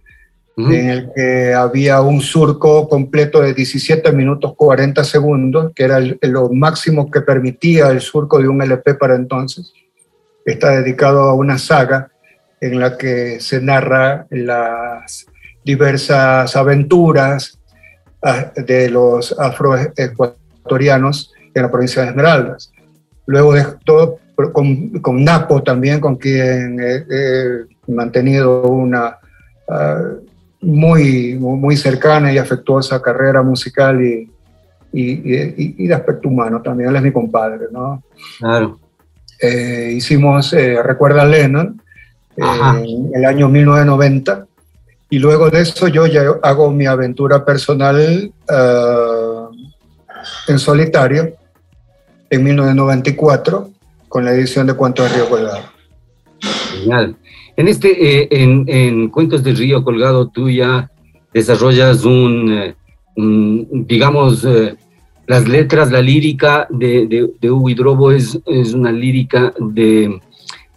en 0.56 0.90
el 0.90 1.11
que 1.14 1.54
había 1.54 2.02
un 2.02 2.20
surco 2.20 2.87
completo 2.87 3.40
de 3.40 3.54
17 3.54 4.12
minutos 4.12 4.52
40 4.54 5.04
segundos, 5.04 5.73
que 5.75 5.85
era 5.85 5.99
lo 6.20 6.50
máximo 6.50 7.11
que 7.11 7.23
permitía 7.23 7.88
el 7.88 8.02
surco 8.02 8.38
de 8.38 8.49
un 8.49 8.61
LP 8.61 8.94
para 8.97 9.14
entonces. 9.14 9.73
Está 10.44 10.70
dedicado 10.70 11.23
a 11.23 11.35
una 11.35 11.56
saga 11.56 12.11
en 12.61 12.78
la 12.78 12.99
que 12.99 13.40
se 13.40 13.62
narra 13.62 14.26
las 14.28 15.26
diversas 15.64 16.54
aventuras 16.56 17.59
de 18.54 18.90
los 18.90 19.38
afroecuatorianos 19.38 21.32
en 21.54 21.62
la 21.62 21.70
provincia 21.70 22.02
de 22.02 22.08
Esmeraldas. 22.08 22.72
Luego 23.26 23.54
de 23.54 23.64
todo, 23.84 24.18
con, 24.52 25.24
Napo 25.24 25.62
también, 25.62 26.00
con 26.00 26.16
quien 26.16 26.78
he, 26.80 27.64
mantenido 27.86 28.62
una 28.62 29.18
ah, 29.68 30.02
muy, 30.60 31.34
muy 31.36 31.76
cercana 31.76 32.32
y 32.32 32.38
afectuosa 32.38 33.02
carrera 33.02 33.42
musical 33.42 34.00
y, 34.02 34.30
y, 34.92 35.86
de 35.86 35.94
aspecto 35.94 36.28
humano 36.28 36.60
también. 36.62 36.90
Él 36.90 36.96
es 36.96 37.02
mi 37.02 37.12
compadre, 37.12 37.66
¿no? 37.70 38.02
Claro. 38.38 38.78
Eh, 39.40 39.92
hicimos 39.94 40.52
eh, 40.52 40.82
Recuerda 40.82 41.24
Lennon 41.24 41.80
en 42.36 43.10
el 43.14 43.24
año 43.24 43.48
1990 43.48 44.46
y 45.10 45.18
luego 45.18 45.50
de 45.50 45.60
eso 45.60 45.88
yo 45.88 46.06
ya 46.06 46.22
hago 46.42 46.70
mi 46.70 46.86
aventura 46.86 47.44
personal 47.44 48.32
eh, 48.48 49.70
en 50.46 50.58
solitario 50.58 51.34
en 52.30 52.44
1994 52.44 53.70
con 54.08 54.24
la 54.24 54.32
edición 54.32 54.68
de 54.68 54.74
Cuentos 54.74 55.10
de 55.10 55.16
Río 55.16 55.28
Colgado. 55.28 55.62
Genial. 56.72 57.16
En, 57.56 57.68
este, 57.68 58.22
eh, 58.22 58.28
en, 58.30 59.08
Cuentos 59.08 59.42
del 59.42 59.56
Río 59.56 59.82
Colgado, 59.82 60.28
tú 60.28 60.48
ya 60.48 60.90
desarrollas 61.34 62.04
un, 62.04 62.52
eh, 62.52 62.74
digamos, 63.16 64.46
las 65.26 65.48
letras, 65.48 65.90
la 65.90 66.02
lírica 66.02 66.68
de, 66.70 67.06
de, 67.06 67.30
de 67.40 67.50
Hugo 67.50 67.68
Hidrobo 67.68 68.12
es, 68.12 68.38
es 68.46 68.74
una 68.74 68.92
lírica 68.92 69.52
de, 69.58 70.20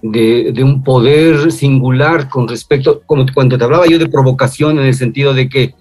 de, 0.03 0.63
un 0.63 0.83
poder 0.83 1.51
singular 1.51 2.29
con 2.29 2.47
respecto, 2.47 3.01
como 3.05 3.25
cuando 3.33 3.57
te 3.57 3.63
hablaba 3.63 3.87
yo 3.87 3.97
de 3.97 4.07
provocación 4.07 4.77
en 4.77 4.85
el 4.85 4.93
sentido 4.93 5.33
de 5.33 5.49
que 5.49 5.73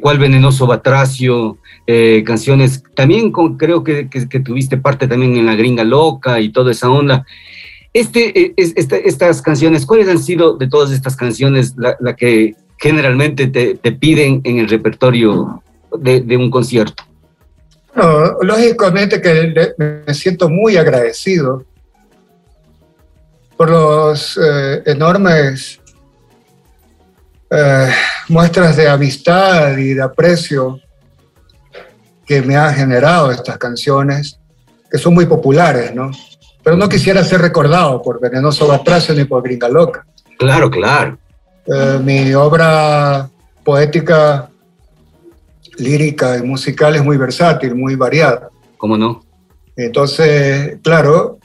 cuál 0.00 0.18
venenoso 0.18 0.66
batracio, 0.66 1.58
canciones, 2.24 2.82
también 2.94 3.32
creo 3.56 3.82
que, 3.82 4.08
que, 4.08 4.40
tuviste 4.40 4.76
parte 4.76 5.08
también 5.08 5.36
en 5.36 5.46
La 5.46 5.54
Gringa 5.54 5.84
Loca 5.84 6.40
y 6.40 6.50
toda 6.50 6.72
esa 6.72 6.90
onda. 6.90 7.24
Este, 7.92 8.40
eh, 8.40 8.54
estas 8.56 9.42
canciones, 9.42 9.84
¿cuáles 9.84 10.08
han 10.08 10.20
sido 10.20 10.56
de 10.56 10.68
todas 10.68 10.92
estas 10.92 11.16
canciones 11.16 11.74
la, 11.76 12.14
que 12.14 12.54
generalmente 12.78 13.48
te, 13.48 13.92
piden 13.92 14.40
en 14.44 14.58
el 14.58 14.68
repertorio 14.68 15.62
de, 15.98 16.36
un 16.36 16.50
concierto? 16.50 17.04
lógicamente 18.42 19.20
que 19.20 19.74
me 19.76 20.14
siento 20.14 20.48
muy 20.48 20.76
agradecido 20.76 21.64
por 23.60 23.68
los 23.68 24.40
eh, 24.42 24.82
enormes 24.86 25.78
eh, 27.50 27.90
muestras 28.30 28.74
de 28.74 28.88
amistad 28.88 29.76
y 29.76 29.92
de 29.92 30.00
aprecio 30.00 30.80
que 32.24 32.40
me 32.40 32.56
han 32.56 32.74
generado 32.74 33.30
estas 33.30 33.58
canciones, 33.58 34.40
que 34.90 34.96
son 34.96 35.12
muy 35.12 35.26
populares, 35.26 35.94
¿no? 35.94 36.10
pero 36.64 36.74
no 36.74 36.88
quisiera 36.88 37.22
ser 37.22 37.42
recordado 37.42 38.00
por 38.00 38.18
Venenoso 38.18 38.66
Batracio 38.66 39.14
ni 39.14 39.24
por 39.24 39.42
Gringa 39.42 39.68
Loca. 39.68 40.06
Claro, 40.38 40.70
claro. 40.70 41.18
Eh, 41.66 42.00
mi 42.02 42.32
obra 42.32 43.28
poética, 43.62 44.48
lírica 45.76 46.38
y 46.38 46.42
musical 46.44 46.96
es 46.96 47.04
muy 47.04 47.18
versátil, 47.18 47.74
muy 47.74 47.94
variada. 47.94 48.48
¿Cómo 48.78 48.96
no? 48.96 49.22
Entonces, 49.76 50.78
claro, 50.82 51.39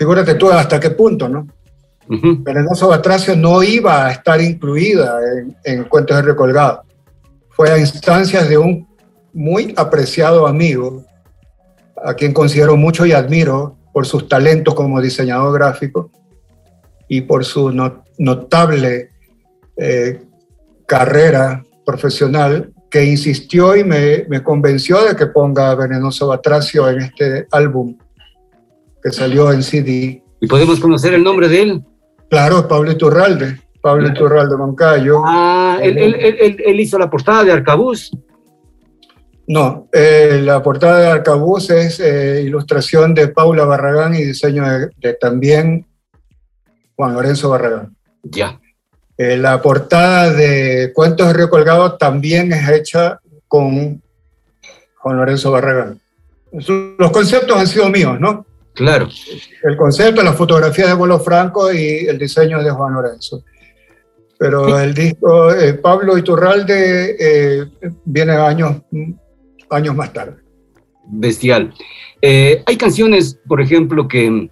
figúrate 0.00 0.34
tú 0.36 0.50
hasta 0.50 0.80
qué 0.80 0.88
punto, 0.88 1.28
¿no? 1.28 1.46
Venenoso 2.08 2.88
Batracio 2.88 3.36
no 3.36 3.62
iba 3.62 4.06
a 4.06 4.12
estar 4.12 4.40
incluida 4.40 5.20
en, 5.36 5.54
en 5.62 5.84
Cuentos 5.84 6.16
de 6.16 6.22
Recolgado. 6.22 6.84
Fue 7.50 7.70
a 7.70 7.76
instancias 7.76 8.48
de 8.48 8.56
un 8.56 8.88
muy 9.34 9.74
apreciado 9.76 10.46
amigo, 10.46 11.04
a 12.02 12.14
quien 12.14 12.32
considero 12.32 12.78
mucho 12.78 13.04
y 13.04 13.12
admiro, 13.12 13.76
por 13.92 14.06
sus 14.06 14.26
talentos 14.26 14.74
como 14.74 15.02
diseñador 15.02 15.52
gráfico 15.52 16.10
y 17.06 17.20
por 17.20 17.44
su 17.44 17.70
notable 18.16 19.10
eh, 19.76 20.22
carrera 20.86 21.62
profesional 21.84 22.72
que 22.88 23.04
insistió 23.04 23.76
y 23.76 23.84
me, 23.84 24.24
me, 24.30 24.42
convenció 24.42 25.04
de 25.04 25.14
que 25.14 25.26
ponga 25.26 25.74
Venenoso 25.74 26.28
Batracio 26.28 26.88
en 26.88 27.02
este 27.02 27.46
álbum 27.50 27.98
que 29.02 29.10
salió 29.10 29.52
en 29.52 29.62
CD. 29.62 30.22
¿Y 30.40 30.46
podemos 30.46 30.80
conocer 30.80 31.14
el 31.14 31.22
nombre 31.22 31.48
de 31.48 31.62
él? 31.62 31.84
Claro, 32.28 32.66
Pablo 32.68 32.92
Iturralde, 32.92 33.60
Pablo 33.80 34.08
Iturralde 34.08 34.56
Moncayo. 34.56 35.22
Ah, 35.26 35.78
él, 35.82 35.98
él, 35.98 36.56
él, 36.64 36.80
hizo 36.80 36.98
la 36.98 37.10
portada 37.10 37.44
de 37.44 37.52
Arcabuz. 37.52 38.10
No, 39.48 39.88
eh, 39.92 40.40
la 40.44 40.62
portada 40.62 41.00
de 41.00 41.06
Arcabuz 41.08 41.70
es 41.70 41.98
eh, 41.98 42.42
ilustración 42.44 43.14
de 43.14 43.26
Paula 43.26 43.64
Barragán 43.64 44.14
y 44.14 44.22
diseño 44.22 44.62
de, 44.96 45.14
también 45.14 45.86
Juan 46.94 47.14
Lorenzo 47.14 47.50
Barragán. 47.50 47.96
Ya. 48.22 48.60
Eh, 49.18 49.36
la 49.36 49.60
portada 49.60 50.32
de 50.32 50.92
Cuentos 50.94 51.26
de 51.26 51.32
Río 51.32 51.50
Colgado 51.50 51.96
también 51.96 52.52
es 52.52 52.68
hecha 52.68 53.18
con 53.48 54.00
Juan 54.98 55.16
Lorenzo 55.16 55.50
Barragán. 55.50 56.00
Los 56.52 57.10
conceptos 57.10 57.56
han 57.58 57.66
sido 57.66 57.88
míos, 57.88 58.20
¿no? 58.20 58.46
Claro. 58.80 59.08
El 59.62 59.76
concepto, 59.76 60.22
la 60.22 60.32
fotografía 60.32 60.86
de 60.86 60.94
Bolo 60.94 61.20
Franco 61.20 61.70
y 61.72 62.06
el 62.08 62.18
diseño 62.18 62.62
de 62.62 62.70
Juan 62.70 62.94
Lorenzo. 62.94 63.44
Pero 64.38 64.80
el 64.80 64.94
disco, 64.94 65.50
Pablo 65.82 66.16
Iturralde 66.16 67.68
viene 68.06 68.32
años 68.32 68.76
años 69.70 69.94
más 69.94 70.12
tarde. 70.12 70.36
bestial. 71.06 71.74
Eh, 72.22 72.62
hay 72.66 72.76
canciones, 72.76 73.38
por 73.46 73.60
ejemplo, 73.60 74.08
que, 74.08 74.50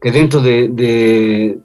que 0.00 0.10
dentro 0.10 0.40
de, 0.40 0.68
de, 0.68 1.58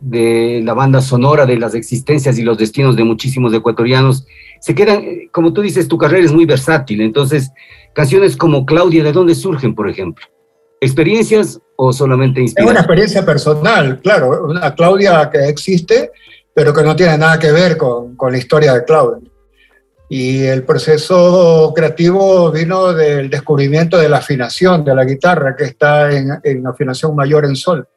de, 0.00 0.62
la 0.64 0.74
banda 0.74 1.00
sonora, 1.00 1.46
de 1.46 1.58
las 1.58 1.74
existencias 1.74 2.38
y 2.38 2.42
los 2.42 2.58
destinos 2.58 2.96
de 2.96 3.04
muchísimos 3.04 3.52
ecuatorianos, 3.52 4.26
se 4.60 4.74
quedan, 4.74 5.04
como 5.32 5.52
tú 5.52 5.62
dices, 5.62 5.88
tu 5.88 5.98
carrera 5.98 6.24
es 6.24 6.32
muy 6.32 6.46
versátil, 6.46 7.00
entonces, 7.02 7.50
canciones 7.94 8.36
como 8.36 8.64
Claudia, 8.64 9.04
¿de 9.04 9.12
dónde 9.12 9.34
surgen, 9.34 9.74
por 9.74 9.88
ejemplo? 9.88 10.26
¿Experiencias 10.80 11.60
o 11.76 11.92
solamente 11.92 12.40
inspiración? 12.40 12.68
Es 12.68 12.70
una 12.70 12.80
experiencia 12.80 13.24
personal, 13.24 14.00
claro, 14.00 14.44
una 14.44 14.74
Claudia 14.74 15.30
que 15.30 15.48
existe, 15.48 16.10
pero 16.54 16.72
que 16.72 16.82
no 16.82 16.94
tiene 16.94 17.18
nada 17.18 17.38
que 17.38 17.52
ver 17.52 17.76
con, 17.76 18.16
con 18.16 18.32
la 18.32 18.38
historia 18.38 18.74
de 18.74 18.84
Claudia. 18.84 19.28
Y 20.08 20.44
el 20.44 20.62
proceso 20.62 21.72
creativo 21.74 22.52
vino 22.52 22.92
del 22.92 23.28
descubrimiento 23.28 23.98
de 23.98 24.08
la 24.08 24.18
afinación 24.18 24.84
de 24.84 24.94
la 24.94 25.04
guitarra, 25.04 25.56
que 25.56 25.64
está 25.64 26.12
en, 26.12 26.28
en 26.44 26.66
afinación 26.66 27.16
mayor 27.16 27.44
en 27.44 27.56
sol. 27.56 27.88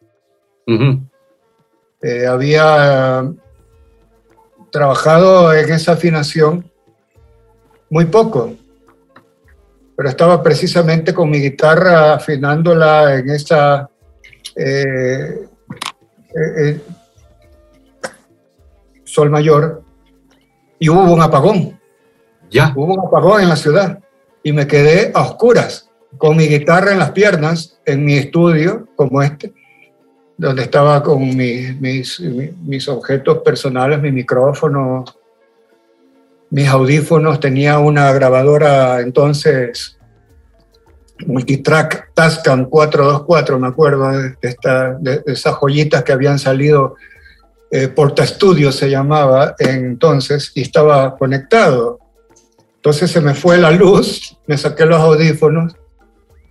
eh, 2.01 2.25
había 2.25 3.29
trabajado 4.71 5.53
en 5.53 5.71
esa 5.71 5.93
afinación 5.93 6.69
muy 7.89 8.05
poco, 8.05 8.53
pero 9.99 10.11
estaba 10.11 10.41
precisamente 10.41 11.13
con 11.13 11.29
mi 11.29 11.41
guitarra 11.41 12.13
afinándola 12.13 13.15
en 13.15 13.29
esa... 13.31 13.89
Eh, 14.55 15.45
eh, 16.29 16.63
eh 16.63 16.81
sol 19.03 19.29
mayor 19.29 19.83
y 20.79 20.87
hubo 20.87 21.03
un 21.03 21.21
apagón 21.21 21.77
ya. 22.49 22.71
Hubo 22.77 22.93
un 22.93 23.07
apagón 23.07 23.41
en 23.41 23.49
la 23.49 23.57
ciudad 23.57 23.99
y 24.41 24.53
me 24.53 24.67
quedé 24.67 25.11
a 25.13 25.21
oscuras, 25.21 25.89
con 26.17 26.37
mi 26.37 26.47
guitarra 26.47 26.93
en 26.93 26.99
las 26.99 27.11
piernas, 27.11 27.77
en 27.85 28.05
mi 28.05 28.13
estudio, 28.13 28.87
como 28.95 29.21
este, 29.21 29.51
donde 30.37 30.61
estaba 30.61 31.03
con 31.03 31.35
mis, 31.35 31.77
mis, 31.77 32.21
mis 32.21 32.87
objetos 32.87 33.39
personales, 33.39 34.01
mi 34.01 34.13
micrófono, 34.13 35.03
mis 36.49 36.67
audífonos, 36.67 37.39
tenía 37.39 37.79
una 37.79 38.11
grabadora 38.11 39.01
entonces 39.01 39.97
multitrack 41.25 42.13
Tascam 42.13 42.65
424, 42.65 43.59
me 43.59 43.67
acuerdo 43.67 44.09
de, 44.09 44.35
esta, 44.41 44.97
esas 45.25 45.55
joyitas 45.55 46.03
que 46.03 46.13
habían 46.13 46.39
salido, 46.39 46.95
eh, 47.71 47.89
Porta 47.89 48.25
Studio 48.25 48.71
se 48.71 48.89
llamaba 48.89 49.55
entonces, 49.59 50.51
y 50.55 50.61
estaba 50.61 51.17
conectado 51.17 51.99
entonces 52.79 53.11
se 53.11 53.19
me 53.19 53.33
fue 53.33 53.57
la 53.57 53.71
luz, 53.71 54.37
me 54.47 54.57
saqué 54.57 54.85
los 54.85 55.01
audífonos 55.01 55.75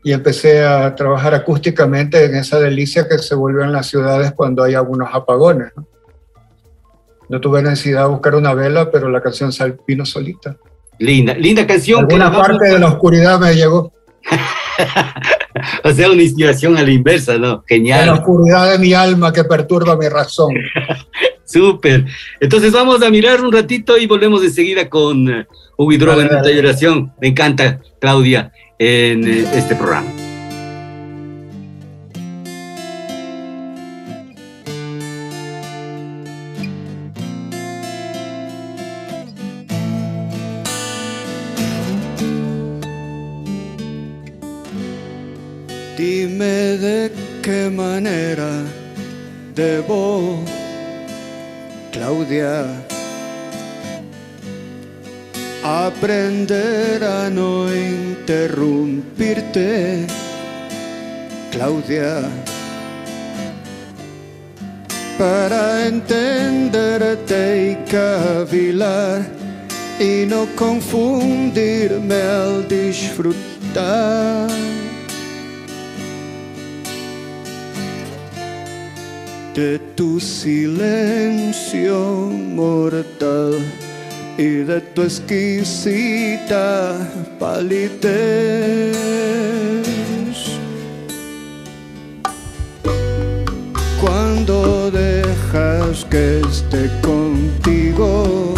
y 0.05 0.13
empecé 0.13 0.63
a 0.63 0.95
trabajar 0.95 1.35
acústicamente 1.35 2.23
en 2.23 2.35
esa 2.35 2.61
delicia 2.61 3.09
que 3.09 3.17
se 3.17 3.35
vuelve 3.35 3.65
en 3.65 3.73
las 3.73 3.87
ciudades 3.87 4.33
cuando 4.33 4.63
hay 4.63 4.75
algunos 4.75 5.09
apagones. 5.11 5.73
No, 5.75 5.88
tuve 7.41 7.63
necesidad 7.63 8.05
de 8.05 8.09
buscar 8.09 8.35
una 8.35 8.55
vela, 8.55 8.91
pero 8.91 9.11
la 9.11 9.21
canción 9.21 9.53
vino 9.87 10.07
solita. 10.07 10.57
Linda, 10.99 11.35
linda 11.35 11.67
canción. 11.67 12.09
Una 12.13 12.33
parte 12.33 12.69
de 12.69 12.79
la 12.79 12.89
oscuridad 12.89 13.39
me 13.39 13.55
llegó. 13.55 13.93
o 15.85 15.91
sea, 15.93 16.11
una 16.11 16.23
inspiración 16.23 16.77
a 16.77 16.83
la 16.83 16.91
inversa, 16.91 17.39
¿no? 17.39 17.63
Genial. 17.67 18.07
la 18.07 18.15
oscuridad 18.15 18.73
de 18.73 18.79
mi 18.79 18.95
alma 18.95 19.33
que 19.33 19.45
perturba 19.45 19.97
mi 19.97 20.09
razón. 20.09 20.55
Súper. 21.45 22.05
Entonces 22.41 22.73
vamos 22.73 23.03
a 23.03 23.11
mirar 23.11 23.41
un 23.41 23.53
ratito 23.53 23.97
y 23.97 24.07
volvemos 24.07 24.43
enseguida 24.43 24.89
con 24.89 25.29
eh, 25.29 25.47
Hugo 25.77 25.97
Droga 25.99 26.23
en 26.23 26.45
generación. 26.45 27.13
Me 27.21 27.29
encanta, 27.29 27.81
Claudia, 28.01 28.53
en 28.79 29.27
eh, 29.27 29.47
este 29.55 29.75
programa. 29.75 30.18
De 46.81 47.13
qué 47.43 47.69
manera 47.71 48.63
debo, 49.55 50.43
Claudia, 51.93 52.65
aprender 55.65 57.03
a 57.03 57.31
no 57.31 57.75
interrumpirte, 57.75 60.07
Claudia, 61.51 62.21
para 65.19 65.87
entenderte 65.87 67.73
y 67.73 67.77
cavilar 67.91 69.27
y 69.99 70.27
no 70.27 70.47
confundirme 70.55 72.15
al 72.15 72.69
disfrutar. 72.69 74.49
De 79.59 79.79
tu 79.97 80.21
silencio 80.21 81.99
mortal 82.61 83.59
y 84.37 84.63
de 84.71 84.81
tu 84.95 85.03
exquisita 85.03 86.97
palidez. 87.41 88.97
Cuando 94.01 94.93
dejas 94.93 96.05
que 96.05 96.41
esté 96.49 96.89
contigo, 97.03 98.55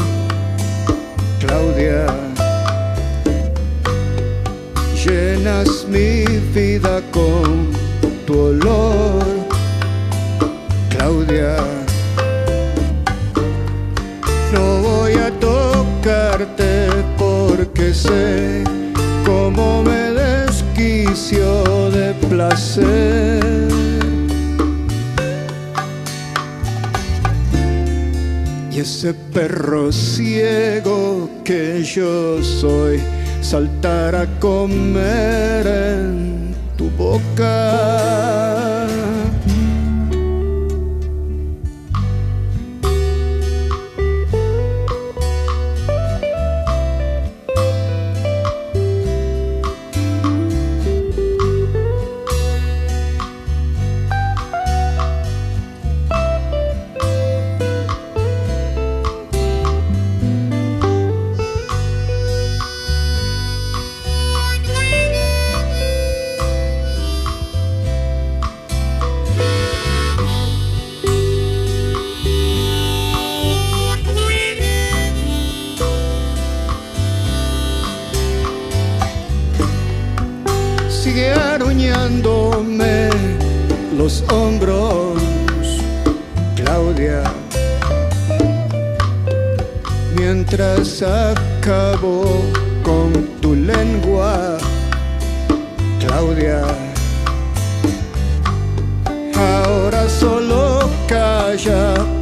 perro 29.15 29.93
ciego 29.93 31.29
que 31.45 31.83
yo 31.83 32.43
soy 32.43 33.01
saltar 33.41 34.15
a 34.15 34.27
comer 34.39 35.67
en 35.67 36.55
tu 36.77 36.91
boca. 36.91 38.20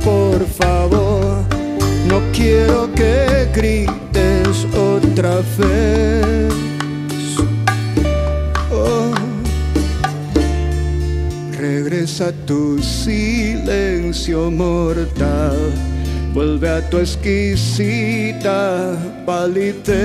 por 0.04 0.44
favor. 0.46 1.44
No 2.06 2.20
quiero 2.32 2.90
que 2.94 3.48
grites 3.54 4.66
otra 4.74 5.36
vez. 5.56 6.52
Oh. 8.72 9.12
Regresa 11.56 12.32
tu 12.46 12.82
silencio 12.82 14.50
mortal. 14.50 15.56
Vuelve 16.34 16.68
a 16.68 16.90
tu 16.90 16.98
exquisita 16.98 18.96
palidez. 19.24 19.98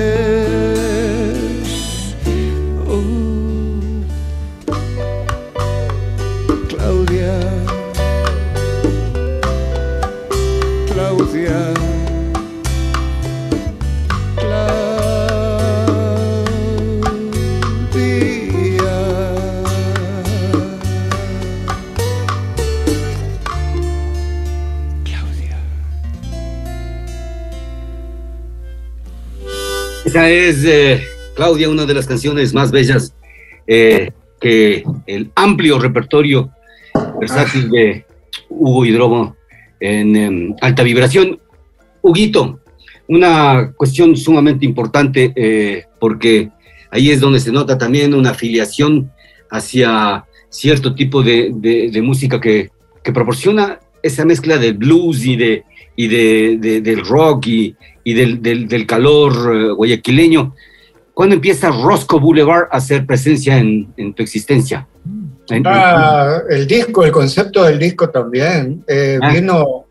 Es, 30.30 30.64
eh, 30.64 31.02
Claudia, 31.36 31.68
una 31.68 31.84
de 31.84 31.92
las 31.92 32.06
canciones 32.06 32.54
más 32.54 32.70
bellas 32.70 33.14
eh, 33.66 34.10
que 34.40 34.82
el 35.06 35.30
amplio 35.34 35.78
repertorio 35.78 36.50
versátil 37.20 37.68
de 37.70 38.06
Hugo 38.48 38.86
Hidrobo 38.86 39.36
en 39.80 40.16
em, 40.16 40.56
alta 40.62 40.82
vibración. 40.82 41.38
Huguito, 42.00 42.60
una 43.08 43.72
cuestión 43.76 44.16
sumamente 44.16 44.64
importante 44.64 45.32
eh, 45.36 45.84
porque 46.00 46.50
ahí 46.90 47.10
es 47.10 47.20
donde 47.20 47.40
se 47.40 47.52
nota 47.52 47.76
también 47.76 48.14
una 48.14 48.30
afiliación 48.30 49.10
hacia 49.50 50.24
cierto 50.48 50.94
tipo 50.94 51.22
de, 51.22 51.50
de, 51.54 52.02
música 52.02 52.40
que, 52.40 52.70
que, 53.02 53.12
proporciona 53.12 53.80
esa 54.02 54.24
mezcla 54.24 54.56
de 54.56 54.72
blues 54.72 55.24
y, 55.26 55.36
de, 55.36 55.64
y 55.96 56.06
de, 56.06 56.80
del 56.80 57.04
rock 57.04 57.46
y, 57.48 57.76
y 58.04 58.14
del, 58.14 58.42
del, 58.68 58.86
calor 58.86 59.32
eh, 59.54 59.70
guayaquileño. 59.72 60.54
¿Cuándo 61.14 61.34
empieza 61.34 61.70
Roscoe 61.70 62.20
Boulevard 62.20 62.68
a 62.70 62.76
hacer 62.76 63.06
presencia 63.06 63.58
en, 63.58 63.92
en 63.96 64.14
tu 64.14 64.22
existencia? 64.22 64.86
Ah, 65.64 66.40
el 66.48 66.66
disco, 66.66 67.04
el 67.04 67.12
concepto 67.12 67.64
del 67.64 67.78
disco 67.78 68.08
también 68.08 68.84
eh, 68.88 69.18
ah. 69.20 69.30
vino 69.30 69.84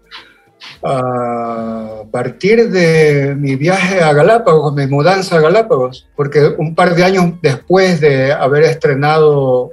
a 0.83 2.03
partir 2.11 2.69
de 2.69 3.35
mi 3.37 3.55
viaje 3.55 4.01
a 4.01 4.13
Galápagos, 4.13 4.73
mi 4.73 4.87
mudanza 4.87 5.37
a 5.37 5.41
Galápagos, 5.41 6.09
porque 6.15 6.53
un 6.57 6.75
par 6.75 6.95
de 6.95 7.03
años 7.03 7.33
después 7.41 8.01
de 8.01 8.31
haber 8.31 8.63
estrenado 8.63 9.71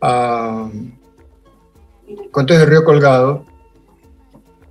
a 0.00 0.70
Contes 2.30 2.58
de 2.58 2.66
Río 2.66 2.84
Colgado, 2.84 3.44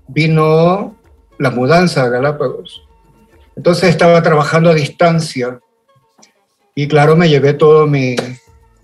vino 0.08 0.96
la 1.38 1.52
mudanza 1.52 2.04
a 2.04 2.10
Galápagos. 2.10 2.89
Entonces 3.60 3.90
estaba 3.90 4.24
trabajando 4.24 4.70
a 4.70 4.74
distancia 4.74 5.60
y 6.74 6.88
claro, 6.88 7.18
me 7.18 7.28
llevé 7.28 7.52
todo 7.56 7.88
mi, 7.88 8.16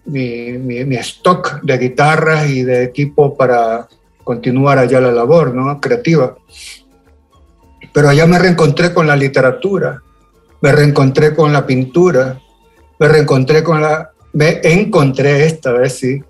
mi, 0.03 0.97
stock 0.97 1.61
de 1.61 1.77
guitarras 1.77 2.49
y 2.49 2.63
de 2.63 2.83
equipo 2.83 3.37
para 3.37 3.87
continuar 4.21 4.77
allá 4.77 4.99
la 4.99 5.13
labor 5.13 5.55
¿no? 5.55 5.79
creativa. 5.79 6.35
Pero 7.93 8.09
allá 8.09 8.27
me 8.27 8.37
reencontré 8.37 8.93
con 8.93 9.07
la 9.07 9.15
literatura, 9.15 10.01
me 10.59 10.73
reencontré 10.73 11.33
con 11.33 11.53
la 11.53 11.65
pintura, 11.65 12.41
me 12.99 13.07
reencontré 13.07 13.63
con 13.63 13.81
la... 13.81 14.11
Me 14.33 14.59
encontré 14.61 15.45
esta 15.45 15.71
vez, 15.71 15.99
sí, 15.99 16.21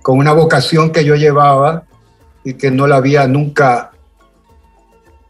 con 0.00 0.16
una 0.16 0.32
vocación 0.32 0.92
que 0.92 1.04
yo 1.04 1.16
llevaba 1.16 1.82
y 2.44 2.54
que 2.54 2.70
no 2.70 2.86
la 2.86 2.98
había 2.98 3.26
nunca 3.26 3.90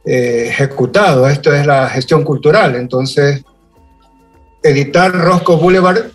eh, 0.05 0.47
ejecutado. 0.49 1.29
Esto 1.29 1.53
es 1.53 1.67
la 1.67 1.89
gestión 1.89 2.25
cultural. 2.25 2.77
Entonces, 2.77 3.45
editar 4.63 5.13
Roscoe 5.13 5.57
Boulevard 5.57 6.11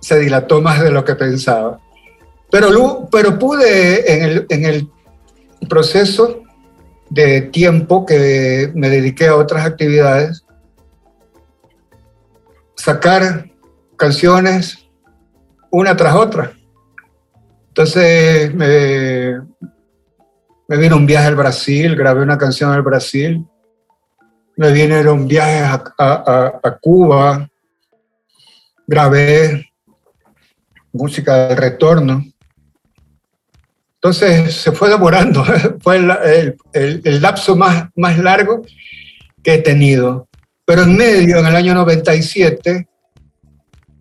se 0.00 0.18
dilató 0.18 0.60
más 0.60 0.82
de 0.82 0.90
lo 0.90 1.04
que 1.04 1.14
pensaba. 1.14 1.78
Pero, 2.50 3.08
pero 3.10 3.38
pude 3.38 4.12
en 4.12 4.22
el, 4.24 4.46
en 4.48 4.64
el 4.64 4.88
proceso 5.68 6.42
de 7.10 7.42
tiempo 7.42 8.06
que 8.06 8.70
me 8.74 8.88
dediqué 8.88 9.26
a 9.26 9.36
otras 9.36 9.66
actividades, 9.66 10.44
sacar 12.76 13.50
canciones 13.96 14.88
una 15.70 15.96
tras 15.96 16.14
otra. 16.14 16.52
Entonces 17.68 18.52
me, 18.54 19.29
me 20.70 20.76
vino 20.76 20.96
un 20.96 21.04
viaje 21.04 21.26
al 21.26 21.34
Brasil, 21.34 21.96
grabé 21.96 22.22
una 22.22 22.38
canción 22.38 22.70
al 22.70 22.82
Brasil. 22.82 23.44
Me 24.56 24.70
vinieron 24.70 25.26
viajes 25.26 25.64
a, 25.64 25.82
a, 25.98 26.60
a 26.62 26.78
Cuba. 26.78 27.50
Grabé 28.86 29.68
música 30.92 31.48
de 31.48 31.56
retorno. 31.56 32.24
Entonces 33.94 34.54
se 34.54 34.70
fue 34.70 34.88
demorando, 34.88 35.44
fue 35.80 35.96
el, 35.96 36.56
el, 36.72 37.00
el, 37.02 37.20
lapso 37.20 37.56
más, 37.56 37.88
más 37.96 38.16
largo 38.18 38.62
que 39.42 39.54
he 39.54 39.58
tenido. 39.58 40.28
Pero 40.64 40.84
en 40.84 40.96
medio, 40.96 41.38
en 41.38 41.46
el 41.46 41.56
año 41.56 41.74
97, 41.74 42.88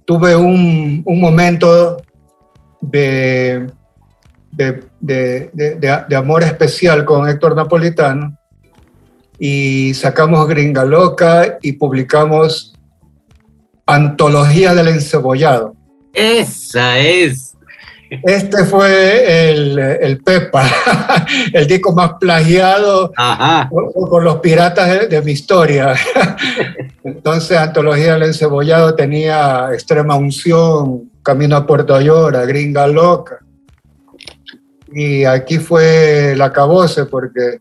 tuve 0.06 0.36
un, 0.36 1.02
un 1.04 1.20
momento 1.20 1.98
de 2.80 3.72
de, 5.00 6.16
amor 6.16 6.44
especial 6.44 7.06
con 7.06 7.28
Héctor 7.30 7.56
Napolitano 7.56 8.38
y 9.38 9.94
sacamos 9.94 10.48
Gringa 10.48 10.84
Loca 10.84 11.58
y 11.62 11.74
publicamos 11.74 12.74
Antología 13.86 14.76
del 14.76 14.90
Encebollado. 14.90 15.76
Esa 16.14 17.00
es. 17.00 17.56
Este 18.24 18.66
fue 18.66 19.52
el, 19.52 20.20
Pepa, 20.24 20.68
el 21.54 21.68
disco 21.68 21.94
más 21.94 22.14
plagiado 22.20 23.12
por, 23.70 24.24
los 24.24 24.38
piratas 24.38 25.10
de, 25.10 25.22
mi 25.22 25.34
historia. 25.34 25.94
Entonces, 27.04 27.58
Antología 27.58 28.14
del 28.14 28.24
Encebollado 28.24 28.96
tenía 28.96 29.70
Extrema 29.72 30.16
Unción, 30.16 31.12
Camino 31.22 31.56
a 31.56 31.68
Puerto 31.68 31.94
Ayora, 31.94 32.46
Gringa 32.46 32.88
Loca 32.88 33.40
y 34.94 35.26
aquí 35.26 35.58
fue 35.58 36.34
la 36.36 36.52
cabose 36.52 37.06
porque 37.06 37.60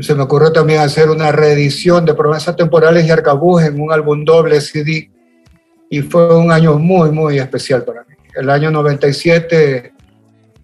se 0.00 0.14
me 0.14 0.22
ocurrió 0.22 0.52
también 0.52 0.80
hacer 0.80 1.10
una 1.10 1.32
reedición 1.32 2.04
de 2.04 2.14
promesas 2.14 2.56
temporales 2.56 3.06
y 3.06 3.10
arcabuz 3.10 3.64
en 3.64 3.80
un 3.80 3.92
álbum 3.92 4.24
doble 4.24 4.60
CD 4.60 5.10
y 5.90 6.02
fue 6.02 6.36
un 6.36 6.52
año 6.52 6.78
muy, 6.78 7.10
muy 7.10 7.38
especial 7.38 7.84
para 7.84 8.02
mí. 8.02 8.14
El 8.34 8.50
año 8.50 8.70
97 8.70 9.92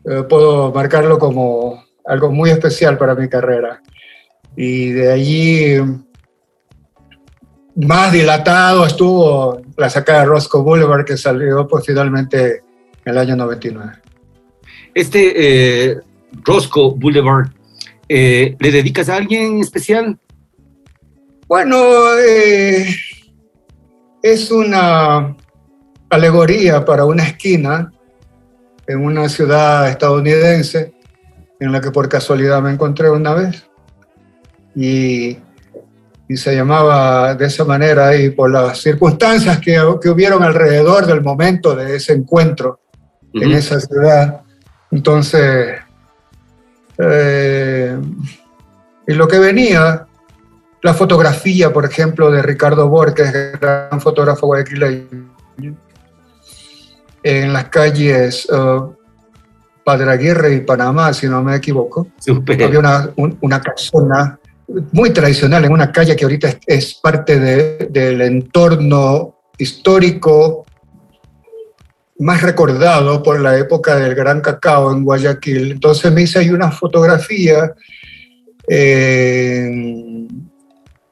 eh, 0.05 0.23
puedo 0.29 0.73
marcarlo 0.73 1.19
como 1.19 1.83
algo 2.05 2.31
muy 2.31 2.51
especial 2.51 2.99
para 2.99 3.15
mi 3.15 3.29
carrera. 3.29 3.81
Y 4.57 4.91
de 4.91 5.13
allí 5.13 5.79
más 7.75 8.13
dilatado 8.13 8.87
estuvo 8.87 9.61
la 9.77 9.91
sacada 9.91 10.21
de 10.21 10.27
Roscoe 10.27 10.63
Boulevard 10.63 11.05
que 11.05 11.17
salió 11.17 11.67
pues 11.67 11.85
finalmente 11.87 12.63
en 13.05 13.13
el 13.13 13.19
año 13.19 13.37
99. 13.37 14.04
Este 14.95 15.91
eh, 15.91 16.01
Roscoe 16.45 16.95
Boulevard, 16.97 17.49
eh, 18.09 18.57
¿le 18.59 18.71
dedicas 18.71 19.09
a 19.09 19.17
alguien 19.17 19.59
especial? 19.59 20.19
Bueno, 21.49 21.77
eh, 22.19 22.87
es 24.23 24.51
una 24.51 25.37
alegoría 26.09 26.85
para 26.85 27.05
una 27.05 27.25
esquina 27.25 27.93
en 28.87 29.05
una 29.05 29.29
ciudad 29.29 29.89
estadounidense 29.89 30.95
en 31.59 31.73
la 31.73 31.81
que 31.81 31.91
por 31.91 32.09
casualidad 32.09 32.63
me 32.63 32.71
encontré 32.71 33.11
una 33.11 33.35
vez. 33.35 33.65
Y, 34.75 35.39
se 36.35 36.57
llamaba 36.57 37.35
de 37.37 37.47
esa 37.47 37.65
manera 37.65 38.17
y 38.17 38.31
por 38.31 38.51
las 38.51 38.79
circunstancias 38.79 39.61
que, 39.61 39.81
que 40.03 40.09
hubieron 40.09 40.43
alrededor 40.43 41.07
del 41.07 41.23
momento 41.23 41.77
de 41.77 41.95
ese 41.95 42.15
encuentro 42.15 42.81
en 43.35 43.53
esa 43.53 43.79
ciudad, 43.79 44.43
entonces, 44.95 45.81
eh, 46.99 47.99
y 49.09 49.13
lo 49.13 49.27
que 49.27 49.41
venía, 49.41 50.07
la 50.83 50.95
fotografía, 50.95 51.73
por 51.73 51.85
ejemplo, 51.85 52.31
de 52.31 52.41
Ricardo 52.43 52.89
Borges, 52.89 53.59
gran 53.61 54.01
fotógrafo 54.01 54.47
guayaquileño, 54.47 55.35
en 57.25 57.53
las 57.53 57.65
calles 57.71 58.49
uh, 58.53 58.95
Padre 59.83 60.13
Aguirre 60.13 60.55
y 60.55 60.61
Panamá, 60.61 61.13
si 61.13 61.27
no 61.27 61.43
me 61.43 61.57
equivoco, 61.57 62.07
había 62.49 62.79
una, 62.79 63.11
una 63.41 63.61
casona 63.61 64.39
muy 64.93 65.11
tradicional 65.11 65.65
en 65.65 65.73
una 65.73 65.91
calle 65.91 66.15
que 66.15 66.25
ahorita 66.25 66.57
es, 66.67 66.95
parte 66.95 67.41
del 67.41 68.21
entorno 68.21 69.41
histórico 69.59 70.65
más 72.19 72.43
recordado 72.43 73.23
por 73.23 73.41
la 73.41 73.59
época 73.59 73.97
del 73.97 74.15
gran 74.15 74.41
cacao 74.41 74.93
en 74.93 75.05
Guayaquil. 75.05 75.73
Entonces 75.73 76.13
me 76.13 76.23
hice 76.23 76.39
ahí 76.39 76.51
una 76.51 76.71
fotografía 76.71 77.75
en, 78.69 80.51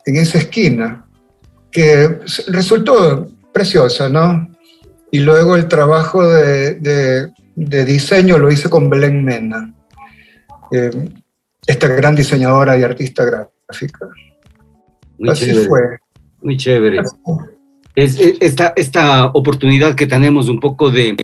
esa 0.05 0.38
esquina 0.38 1.05
que 1.71 2.21
resultó 2.49 3.29
preciosa, 3.53 4.09
¿no? 4.09 4.49
Y 5.11 5.21
luego 5.21 5.57
el 5.57 5.69
trabajo 5.69 6.27
de, 6.27 7.31
diseño 7.55 8.38
lo 8.38 8.51
hice 8.51 8.69
con 8.71 8.88
Belén 8.88 9.25
Mena, 9.25 9.75
eh, 10.71 10.91
esta 11.67 11.88
gran 11.88 12.15
diseñadora 12.15 12.79
y 12.79 12.83
artista 12.83 13.25
gráfica. 13.25 14.09
Muy 15.19 15.31
Así 15.31 15.53
fue. 15.53 15.99
Muy 16.41 16.57
chévere. 16.57 17.03
Es, 17.94 18.18
esta, 18.40 18.72
esta 18.76 19.26
oportunidad 19.26 19.94
que 19.94 20.07
tenemos 20.07 20.48
un 20.48 20.61
poco 20.61 20.90
de, 20.90 21.14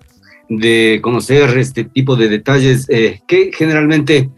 de 0.48 1.00
conocer 1.02 1.56
este 1.58 1.84
tipo 1.84 2.16
de 2.16 2.28
detalles 2.28 2.86
eh, 2.88 3.20
que 3.26 3.50
generalmente 3.52 4.30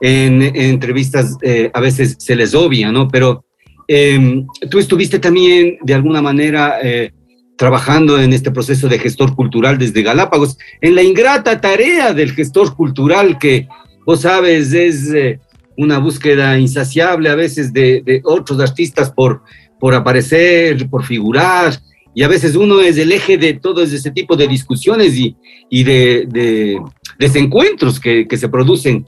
en, 0.00 0.42
entrevistas 0.42 1.36
eh, 1.42 1.70
a 1.74 1.80
veces 1.80 2.16
se 2.18 2.36
les 2.36 2.54
obvia, 2.54 2.90
¿no? 2.90 3.08
Pero 3.08 3.44
em, 3.86 4.46
tú 4.70 4.78
estuviste 4.78 5.18
también 5.18 5.76
de 5.82 5.94
alguna 5.94 6.22
manera 6.22 6.78
eh, 6.82 7.12
trabajando 7.56 8.20
en 8.20 8.32
este 8.32 8.50
proceso 8.50 8.88
de 8.88 8.98
gestor 8.98 9.34
cultural 9.34 9.76
desde 9.76 10.02
Galápagos, 10.02 10.56
en 10.80 10.94
la 10.94 11.02
ingrata 11.02 11.60
tarea 11.60 12.14
del 12.14 12.32
gestor 12.32 12.74
cultural 12.74 13.38
que 13.38 13.68
vos 14.06 14.22
sabes 14.22 14.72
es 14.72 15.38
una 15.76 15.98
búsqueda 15.98 16.58
insaciable 16.58 17.28
a 17.28 17.34
veces 17.34 17.72
de 17.72 18.20
otros 18.24 18.60
artistas 18.60 19.10
por 19.10 19.42
por 19.78 19.94
aparecer, 19.94 20.88
por 20.88 21.04
figurar, 21.04 21.78
y 22.14 22.22
a 22.22 22.28
veces 22.28 22.54
uno 22.54 22.80
es 22.80 22.96
el 22.96 23.10
eje 23.10 23.36
de 23.36 23.54
todo 23.54 23.82
ese 23.82 24.10
tipo 24.12 24.36
de 24.36 24.46
discusiones 24.46 25.16
y, 25.16 25.36
y 25.68 25.82
de, 25.82 26.26
de, 26.28 26.80
desencuentros 27.18 27.98
que, 27.98 28.28
que, 28.28 28.36
se 28.36 28.48
producen. 28.48 29.06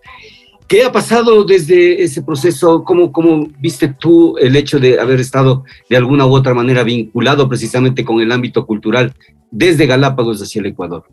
¿Qué 0.66 0.82
ha 0.82 0.90
pasado 0.90 1.44
desde 1.44 2.02
ese 2.02 2.22
proceso? 2.22 2.82
¿Cómo, 2.82 3.12
¿Cómo 3.12 3.46
viste 3.60 3.94
tú 4.00 4.36
el 4.38 4.56
hecho 4.56 4.80
de 4.80 4.98
haber 4.98 5.20
estado 5.20 5.62
de 5.88 5.96
alguna 5.96 6.26
u 6.26 6.34
otra 6.34 6.54
manera 6.54 6.82
vinculado 6.82 7.48
precisamente 7.48 8.04
con 8.04 8.20
el 8.20 8.32
ámbito 8.32 8.66
cultural 8.66 9.14
desde 9.52 9.86
Galápagos 9.86 10.42
hacia 10.42 10.58
el 10.58 10.66
Ecuador? 10.66 11.04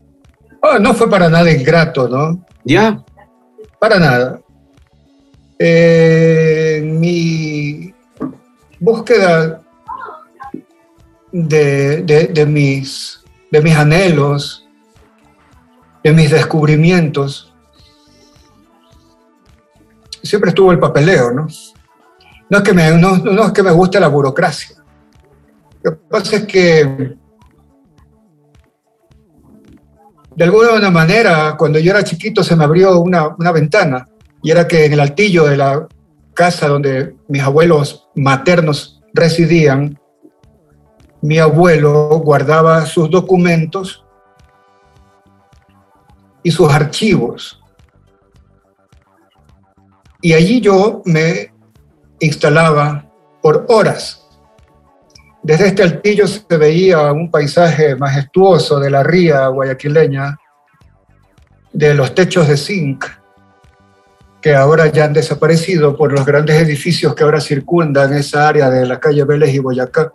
Oh, 0.63 0.79
no 0.79 0.95
fue 0.95 1.07
para 1.07 1.29
nada 1.29 1.51
ingrato, 1.51 2.07
¿no? 2.09 2.43
¿Ya? 2.63 3.03
Para 3.79 3.99
nada. 3.99 4.41
Eh, 5.59 6.81
mi, 6.83 7.92
búsqueda 8.83 9.61
de, 11.31 12.45
mis, 12.45 13.23
de 13.49 13.61
mis 13.61 13.75
anhelos, 13.75 14.67
de 16.03 16.11
mis 16.11 16.29
descubrimientos, 16.29 17.53
siempre 20.21 20.49
estuvo 20.49 20.73
el 20.73 20.79
papeleo, 20.79 21.31
¿no? 21.31 21.47
No 22.49 22.57
es 22.57 22.63
que 22.63 22.73
me, 22.73 22.91
no, 22.97 23.45
es 23.45 23.51
que 23.53 23.63
me 23.63 23.71
guste 23.71 24.01
la 24.01 24.09
burocracia. 24.09 24.75
Lo 25.81 25.91
que 25.91 25.97
pasa 26.09 26.35
es 26.35 26.45
que, 26.45 27.15
de 30.35 30.43
alguna 30.43 30.91
manera, 30.91 31.55
cuando 31.57 31.79
yo 31.79 31.91
era 31.91 32.03
chiquito 32.03 32.43
se 32.43 32.55
me 32.57 32.65
abrió 32.65 32.99
una, 32.99 33.29
una 33.29 33.51
ventana 33.53 34.09
y 34.41 34.51
era 34.51 34.67
que 34.67 34.85
en 34.85 34.93
el 34.93 34.99
altillo 34.99 35.45
de 35.45 35.55
la 35.55 35.87
casa 36.33 36.67
donde 36.67 37.15
mis 37.27 37.41
abuelos 37.41 38.09
maternos 38.15 39.01
residían, 39.13 39.99
mi 41.21 41.39
abuelo 41.39 42.19
guardaba 42.19 42.85
sus 42.85 43.09
documentos 43.09 44.03
y 46.43 46.51
sus 46.51 46.71
archivos. 46.71 47.61
Y 50.21 50.33
allí 50.33 50.61
yo 50.61 51.01
me 51.05 51.53
instalaba 52.19 53.05
por 53.41 53.65
horas. 53.69 54.27
Desde 55.41 55.67
este 55.67 55.83
altillo 55.83 56.27
se 56.27 56.57
veía 56.57 57.11
un 57.11 57.29
paisaje 57.29 57.95
majestuoso 57.95 58.79
de 58.79 58.89
la 58.89 59.03
ría 59.03 59.47
guayaquileña, 59.47 60.37
de 61.73 61.93
los 61.93 62.15
techos 62.15 62.47
de 62.47 62.55
zinc, 62.55 63.05
que 64.43 64.53
ahora 64.53 64.87
ya 64.87 65.05
han 65.05 65.13
desaparecido 65.13 65.95
por 65.95 66.11
los 66.11 66.25
grandes 66.25 66.61
edificios 66.61 67.15
que 67.15 67.23
ahora 67.23 67.39
circundan 67.39 68.11
esa 68.11 68.49
área 68.49 68.69
de 68.69 68.85
la 68.85 68.99
calle 68.99 69.23
Vélez 69.23 69.53
y 69.53 69.59
Boyacá, 69.59 70.11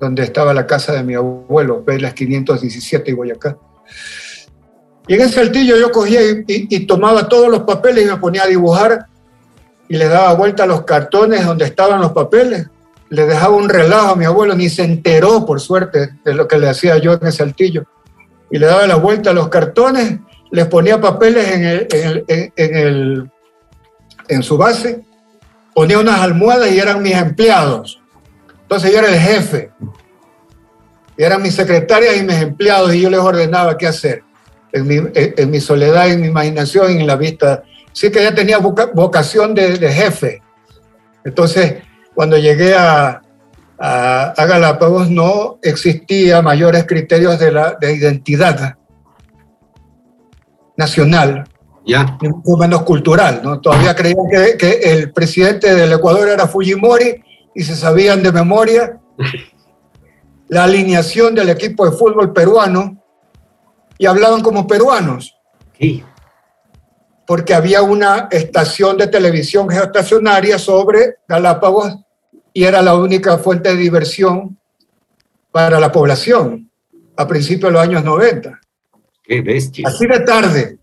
donde 0.00 0.24
estaba 0.24 0.52
la 0.52 0.66
casa 0.66 0.92
de 0.92 1.04
mi 1.04 1.14
abuelo, 1.14 1.84
Vélez 1.84 2.14
517 2.14 3.12
y 3.12 3.14
Boyacá. 3.14 3.56
Y 5.06 5.14
en 5.14 5.20
ese 5.20 5.38
altillo 5.38 5.76
yo 5.76 5.92
cogía 5.92 6.20
y, 6.48 6.86
tomaba 6.86 7.28
todos 7.28 7.48
los 7.48 7.62
papeles 7.62 8.04
y 8.04 8.08
me 8.08 8.16
ponía 8.16 8.42
a 8.42 8.48
dibujar 8.48 9.06
y 9.88 9.96
le 9.96 10.08
daba 10.08 10.34
vuelta 10.34 10.64
a 10.64 10.66
los 10.66 10.82
cartones 10.82 11.46
donde 11.46 11.64
estaban 11.64 12.00
los 12.00 12.10
papeles. 12.10 12.66
Le 13.08 13.24
dejaba 13.24 13.54
un 13.54 13.68
relajo 13.68 14.14
a 14.14 14.16
mi 14.16 14.24
abuelo, 14.24 14.56
ni 14.56 14.68
se 14.68 14.82
enteró, 14.82 15.46
por 15.46 15.60
suerte, 15.60 16.10
de 16.24 16.34
lo 16.34 16.48
que 16.48 16.58
le 16.58 16.68
hacía 16.68 16.98
yo 16.98 17.12
en 17.12 17.24
ese 17.24 17.44
altillo. 17.44 17.84
Y 18.50 18.58
le 18.58 18.66
daba 18.66 18.84
la 18.88 18.96
vuelta 18.96 19.30
a 19.30 19.32
los 19.32 19.48
cartones 19.48 20.18
les 20.50 20.66
ponía 20.66 21.00
papeles 21.00 21.50
en, 21.50 21.64
el, 21.64 21.86
en, 22.28 22.76
el, 22.76 23.30
en, 24.28 24.42
su 24.42 24.56
base, 24.56 25.00
ponía 25.74 25.98
unas 25.98 26.20
almohadas 26.20 26.70
y 26.70 26.78
eran 26.78 27.02
mis 27.02 27.14
empleados. 27.14 28.00
Entonces 28.62 28.92
yo 28.92 28.98
era 28.98 29.08
el 29.08 29.18
jefe. 29.18 29.70
Y 31.16 31.22
eran 31.22 31.42
mis 31.42 31.54
secretarias 31.54 32.16
y 32.16 32.22
mis 32.22 32.36
empleados 32.36 32.94
y 32.94 33.02
yo 33.02 33.10
les 33.10 33.20
ordenaba 33.20 33.76
qué 33.76 33.88
hacer 33.88 34.22
en 34.72 34.86
mi, 34.86 35.00
en 35.14 35.50
mi 35.50 35.60
soledad, 35.60 36.08
en 36.08 36.20
mi 36.20 36.28
imaginación 36.28 36.92
en 36.92 37.06
la 37.06 37.16
vista. 37.16 37.62
Sí 37.92 38.10
que 38.10 38.22
ya 38.22 38.34
tenía 38.34 38.58
vocación 38.58 39.54
de, 39.54 39.92
jefe. 39.92 40.42
Entonces, 41.24 41.82
cuando 42.14 42.38
llegué 42.38 42.74
a, 42.74 43.20
a, 43.78 44.34
a, 44.36 44.46
Galápagos 44.46 45.10
no 45.10 45.58
existía 45.62 46.40
mayores 46.40 46.84
criterios 46.86 47.38
de, 47.38 47.50
la, 47.50 47.76
de 47.80 47.92
identidad 47.94 48.77
nacional, 50.78 51.44
ya. 51.84 52.16
ni 52.22 52.28
mucho 52.28 52.56
menos 52.56 52.82
cultural. 52.84 53.40
¿no? 53.42 53.60
Todavía 53.60 53.94
creían 53.94 54.28
que, 54.30 54.56
que, 54.56 54.92
el 54.92 55.12
presidente 55.12 55.74
del 55.74 55.92
Ecuador 55.92 56.28
era 56.28 56.46
Fujimori 56.46 57.22
y 57.54 57.62
se 57.62 57.76
sabían 57.76 58.22
de 58.22 58.32
memoria 58.32 58.98
la 60.48 60.64
alineación 60.64 61.34
del 61.34 61.50
equipo 61.50 61.84
de 61.84 61.92
fútbol 61.94 62.32
peruano 62.32 63.02
y 63.98 64.06
hablaban 64.06 64.40
como 64.40 64.66
peruanos. 64.66 65.36
Sí. 65.78 66.04
Porque 67.26 67.52
había 67.52 67.82
una 67.82 68.28
estación 68.30 68.96
de 68.96 69.08
televisión 69.08 69.68
geoestacionaria 69.68 70.58
sobre 70.58 71.16
Galápagos 71.26 71.98
y 72.52 72.64
era 72.64 72.80
la 72.80 72.94
única 72.94 73.36
fuente 73.38 73.70
de 73.70 73.76
diversión 73.76 74.56
para 75.50 75.80
la 75.80 75.90
población 75.90 76.70
a 77.16 77.26
principios 77.26 77.70
de 77.70 77.72
los 77.72 77.82
años 77.82 78.04
90. 78.04 78.60
Así 79.86 80.06
de 80.06 80.20
tarde. 80.20 80.78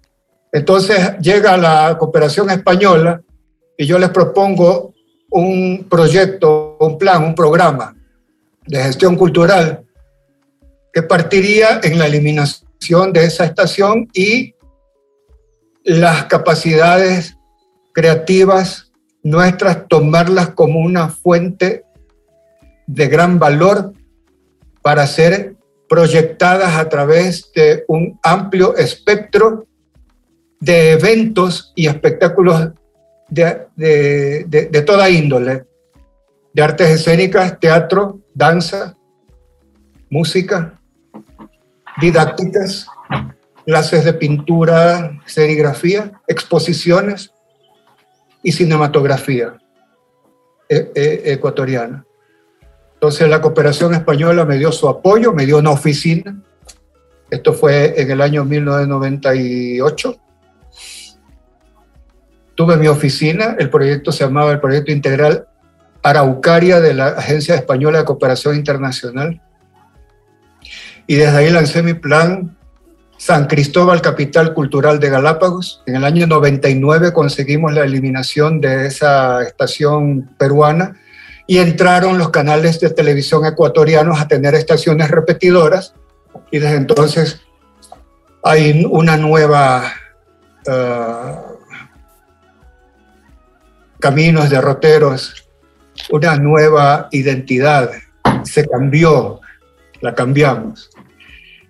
Entonces 0.52 1.18
llega 1.20 1.58
la 1.58 1.98
cooperación 1.98 2.50
española 2.50 3.22
y 3.78 3.86
yo 3.86 4.00
les 4.00 4.10
propongo 4.10 4.94
un 5.32 5.88
proyecto, 5.90 6.78
un 6.80 6.98
plan, 6.98 7.24
un 7.24 7.36
programa 7.36 7.96
de 8.66 8.84
gestión 8.84 9.16
cultural 9.16 9.84
que 10.94 11.04
partiría 11.04 11.82
en 11.84 12.00
la 12.00 12.08
eliminación 12.08 13.12
de 13.12 13.26
esa 13.26 13.46
estación 13.46 14.08
y 14.14 14.56
las 15.84 16.26
capacidades 16.26 17.38
creativas 17.94 18.92
nuestras, 19.24 19.88
tomarlas 19.88 20.50
como 20.50 20.80
una 20.80 21.10
fuente 21.10 21.84
de 22.86 23.08
gran 23.08 23.40
valor 23.40 23.94
para 24.82 25.04
hacer 25.04 25.55
proyectadas 25.88 26.76
a 26.76 26.90
través 26.90 27.52
de 27.54 27.84
un 27.88 28.20
amplio 28.24 28.76
espectro 28.76 29.68
de 30.60 30.94
eventos 30.94 31.72
y 31.76 31.88
espectáculos 31.88 32.70
de, 33.30 33.68
de, 33.76 34.82
toda 34.86 35.10
índole, 35.10 35.66
de 36.54 36.64
artes 36.64 36.90
escénicas, 36.90 37.60
teatro, 37.60 38.20
danza, 38.34 38.98
música, 40.10 40.80
didácticas, 42.00 42.88
clases 43.66 44.06
de 44.06 44.14
pintura, 44.14 45.20
serigrafía, 45.26 46.12
exposiciones 46.28 47.32
y 48.44 48.52
cinematografía 48.52 49.58
eh, 50.70 50.92
eh, 50.96 51.22
ecuatoriana. 51.26 52.06
Entonces 53.06 53.30
la 53.30 53.40
cooperación 53.40 53.94
española 53.94 54.46
me 54.46 54.58
dio 54.58 54.72
su 54.72 54.90
apoyo, 54.90 55.32
me 55.32 55.46
dio 55.46 55.60
una 55.60 55.70
oficina. 55.70 56.42
Esto 57.30 57.54
fue 57.54 58.02
en 58.02 58.10
el 58.10 58.20
año 58.20 58.44
1998. 58.44 60.16
Tuve 62.56 62.78
mi 62.78 62.88
oficina, 62.88 63.56
el 63.60 63.70
proyecto 63.70 64.12
se 64.12 64.24
llamaba 64.24 64.52
el 64.52 64.60
Proyecto 64.60 64.92
Integral 64.92 65.46
Araucaria 66.02 66.82
de 66.82 66.96
la 66.96 67.10
Agencia 67.10 67.54
Española 67.54 68.00
de 68.00 68.06
Cooperación 68.06 68.56
Internacional. 68.56 69.40
Y 71.06 71.14
desde 71.14 71.38
ahí 71.38 71.52
lancé 71.52 71.84
mi 71.84 71.94
plan 71.94 72.58
San 73.18 73.46
Cristóbal, 73.46 74.02
capital 74.02 74.56
cultural 74.56 75.00
de 75.00 75.12
Galápagos. 75.12 75.84
En 75.86 75.98
el 75.98 76.06
año 76.06 76.26
99 76.26 77.14
conseguimos 77.14 77.72
la 77.72 77.84
eliminación 77.84 78.62
de 78.62 78.88
esa 78.88 79.44
estación 79.44 80.28
peruana 80.40 80.96
y 81.48 81.60
entraron 81.60 82.18
los 82.18 82.30
canales 82.30 82.80
de 82.80 82.90
televisión 82.90 83.46
ecuatorianos 83.46 84.20
a 84.20 84.28
tener 84.28 84.56
estaciones 84.56 85.12
repetidoras 85.12 85.94
y 86.52 86.60
desde 86.60 86.78
entonces 86.78 87.42
hay 88.44 88.86
una 88.90 89.18
nueva 89.18 89.92
uh, 90.68 91.56
caminos 94.00 94.50
derroteros, 94.50 95.48
una 96.12 96.36
nueva 96.36 97.08
identidad. 97.12 97.90
Se 98.44 98.66
cambió, 98.68 99.42
la 100.02 100.14
cambiamos. 100.14 100.90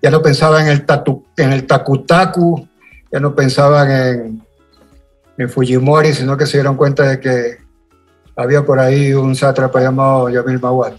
Ya 0.01 0.11
no 0.11 0.21
pensaban 0.21 0.65
en 0.65 0.73
el, 0.73 0.85
tatu, 0.85 1.25
en 1.38 1.65
takutaku, 1.65 2.67
ya 3.11 3.19
no 3.19 3.33
pensaban 3.33 3.91
en, 3.91 4.45
en 5.38 5.49
Fujimori, 5.49 6.13
sino 6.13 6.35
que 6.35 6.45
se 6.45 6.57
dieron 6.57 6.75
cuenta 6.75 7.03
de 7.03 7.19
que 7.19 7.64
había 8.35 8.65
por 8.65 8.79
ahí 8.79 9.13
un 9.13 9.35
sátrapa 9.35 9.81
llamado 9.81 10.29
Yamil 10.29 10.59
Mawad. 10.59 10.93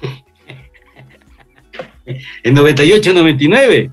en 2.44 2.54
98, 2.54 3.12
99. 3.12 3.90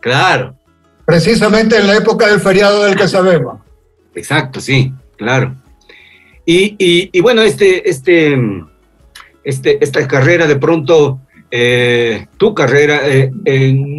Claro. 0.00 0.56
Precisamente 1.04 1.76
en 1.76 1.86
la 1.86 1.96
época 1.96 2.28
del 2.28 2.40
feriado 2.40 2.84
del 2.84 2.96
que 2.96 3.08
sabemos. 3.08 3.60
Exacto, 4.14 4.60
sí, 4.60 4.92
claro. 5.16 5.54
Y, 6.44 6.76
y, 7.12 7.20
bueno, 7.20 7.42
este, 7.42 7.88
este, 7.88 8.38
este, 9.42 9.82
esta 9.82 10.06
carrera 10.06 10.46
de 10.46 10.56
pronto, 10.56 11.20
eh, 11.50 12.26
tu 12.36 12.54
carrera, 12.54 13.00
eh, 13.04 13.32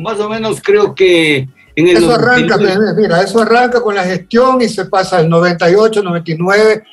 más 0.02 0.20
o 0.20 0.30
menos 0.30 0.62
creo 0.62 0.96
que 0.96 1.50
en 1.76 1.88
el... 1.88 1.98
Eso 1.98 2.16
arranca, 2.16 2.58
mira, 2.96 3.22
eso 3.22 3.42
arranca 3.42 3.82
con 3.82 3.96
la 3.96 4.04
gestión 4.04 4.62
y 4.62 4.70
se 4.70 4.86
pasa 4.86 5.20
al 5.20 5.30
98, 5.30 6.02
99, 6.02 6.84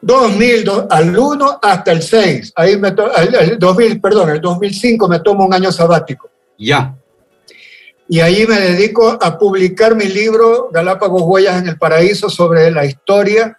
2000 0.00 0.70
al 0.90 1.18
1 1.18 1.58
hasta 1.62 1.92
el 1.92 2.02
6. 2.02 2.52
Ahí 2.54 2.76
me 2.76 2.88
el, 2.88 3.58
2000, 3.58 4.00
perdón, 4.00 4.30
el 4.30 4.40
2005 4.40 5.08
me 5.08 5.20
tomo 5.20 5.44
un 5.46 5.54
año 5.54 5.72
sabático. 5.72 6.30
Ya. 6.58 6.94
Y 8.08 8.20
ahí 8.20 8.46
me 8.46 8.58
dedico 8.58 9.18
a 9.20 9.38
publicar 9.38 9.94
mi 9.94 10.06
libro 10.06 10.70
Galápagos 10.72 11.22
Huellas 11.24 11.60
en 11.60 11.68
el 11.68 11.78
Paraíso 11.78 12.30
sobre 12.30 12.70
la 12.70 12.86
historia 12.86 13.58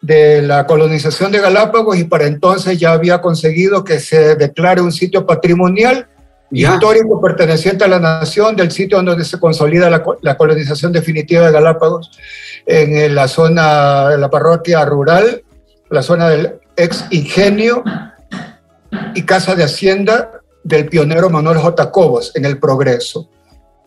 de 0.00 0.42
la 0.42 0.66
colonización 0.66 1.32
de 1.32 1.40
Galápagos 1.40 1.98
y 1.98 2.04
para 2.04 2.26
entonces 2.26 2.78
ya 2.78 2.92
había 2.92 3.20
conseguido 3.20 3.82
que 3.82 3.98
se 3.98 4.36
declare 4.36 4.80
un 4.80 4.92
sitio 4.92 5.26
patrimonial 5.26 6.06
histórico 6.52 7.20
perteneciente 7.20 7.84
a 7.84 7.88
la 7.88 7.98
nación 7.98 8.54
del 8.54 8.70
sitio 8.70 9.02
donde 9.02 9.24
se 9.24 9.40
consolida 9.40 9.90
la, 9.90 10.04
la 10.22 10.36
colonización 10.36 10.92
definitiva 10.92 11.46
de 11.46 11.52
Galápagos 11.52 12.12
en 12.64 13.14
la 13.14 13.26
zona 13.26 14.10
de 14.10 14.18
la 14.18 14.30
parroquia 14.30 14.84
rural 14.84 15.42
la 15.90 16.02
zona 16.02 16.28
del 16.28 16.60
ex 16.76 17.06
ingenio 17.10 17.82
y 19.14 19.22
casa 19.22 19.54
de 19.54 19.64
hacienda 19.64 20.40
del 20.62 20.88
pionero 20.88 21.30
Manuel 21.30 21.58
J. 21.58 21.90
Cobos 21.90 22.32
en 22.34 22.44
el 22.44 22.58
Progreso. 22.58 23.28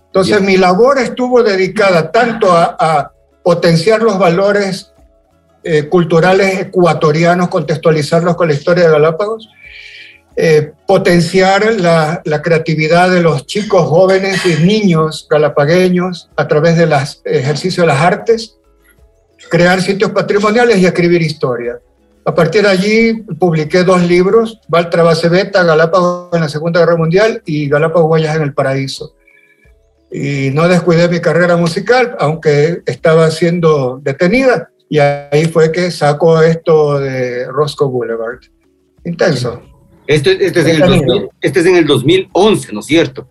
Entonces 0.07 0.41
mi 0.41 0.57
labor 0.57 0.97
estuvo 0.97 1.41
dedicada 1.41 2.11
tanto 2.11 2.51
a, 2.51 3.11
potenciar 3.43 4.03
los 4.03 4.19
valores 4.19 4.93
eh, 5.63 5.89
culturales 5.89 6.59
ecuatorianos, 6.59 7.49
contextualizarlos 7.49 8.35
con 8.35 8.49
la 8.49 8.53
historia 8.53 8.83
de 8.83 8.91
Galápagos, 8.91 9.49
eh, 10.35 10.73
potenciar 10.85 11.65
la, 11.81 12.21
la, 12.23 12.41
creatividad 12.43 13.09
de 13.09 13.21
los 13.21 13.47
chicos, 13.47 13.87
jóvenes 13.87 14.45
y 14.45 14.63
niños 14.63 15.25
galapagueños 15.27 16.29
a 16.35 16.47
través 16.47 16.77
del 16.77 16.93
ejercicio 17.25 17.81
de 17.81 17.87
las 17.87 17.99
artes, 17.99 18.57
crear 19.49 19.81
sitios 19.81 20.11
patrimoniales 20.11 20.77
y 20.77 20.85
escribir 20.85 21.23
historia. 21.23 21.79
A 22.23 22.35
partir 22.35 22.61
de 22.61 22.69
allí 22.69 23.13
publiqué 23.39 23.83
dos 23.83 24.01
libros, 24.03 24.59
Valtra 24.67 25.03
Beta, 25.03 25.63
Galápagos 25.63 26.29
en 26.33 26.41
la 26.41 26.49
Segunda 26.49 26.79
Guerra 26.79 26.95
Mundial 26.95 27.41
y 27.45 27.67
Galápagos 27.67 28.11
Huellas 28.11 28.35
en 28.35 28.43
el 28.43 28.53
Paraíso. 28.53 29.15
Y 30.11 30.49
no 30.51 30.67
descuidé 30.67 31.07
mi 31.07 31.19
carrera 31.19 31.57
musical, 31.57 32.15
aunque 32.19 32.81
estaba 32.85 33.31
siendo 33.31 33.99
detenida, 34.03 34.69
y 34.89 34.99
ahí 34.99 35.45
fue 35.45 35.71
que 35.71 35.89
sacó 35.89 36.41
esto 36.41 36.99
de 36.99 37.47
Roscoe 37.47 37.87
Boulevard. 37.87 38.39
Intenso. 39.05 39.63
Este, 40.05 40.45
este, 40.45 40.59
es 40.59 40.65
en 40.65 40.83
el 40.83 41.29
este, 41.39 41.59
es 41.61 41.65
en 41.65 41.75
el 41.77 41.85
2011, 41.85 42.73
¿no 42.73 42.81
es 42.81 42.85
cierto? 42.85 43.29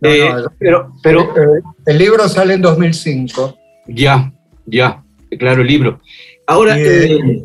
Eh, 0.00 0.32
pero, 0.58 0.92
pero 1.02 1.22
eh, 1.36 1.60
el, 1.84 1.98
libro 1.98 2.26
sale 2.28 2.54
en 2.54 2.62
2005. 2.62 3.58
Ya, 3.88 4.32
ya, 4.64 5.04
claro, 5.38 5.60
el 5.60 5.68
libro. 5.68 6.00
Ahora, 6.46 6.78
eh, 6.78 7.44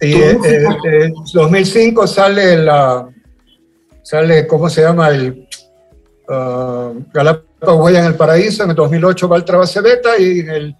y 0.00 0.12
en 0.14 0.44
eh, 0.44 1.12
2005 1.32 2.06
sale 2.06 2.56
la, 2.56 3.08
sale, 4.02 4.46
¿cómo 4.46 4.70
se 4.70 4.82
llama? 4.82 5.08
El 5.08 5.48
uh, 6.28 6.94
Galápagos 7.12 7.80
Huella 7.84 8.00
en 8.00 8.06
el 8.06 8.14
Paraíso, 8.14 8.64
en 8.64 8.70
el 8.70 8.76
2008 8.76 9.28
va 9.28 9.36
el 9.36 9.82
Beta 9.82 10.18
y, 10.18 10.40
en 10.40 10.50
el, 10.50 10.76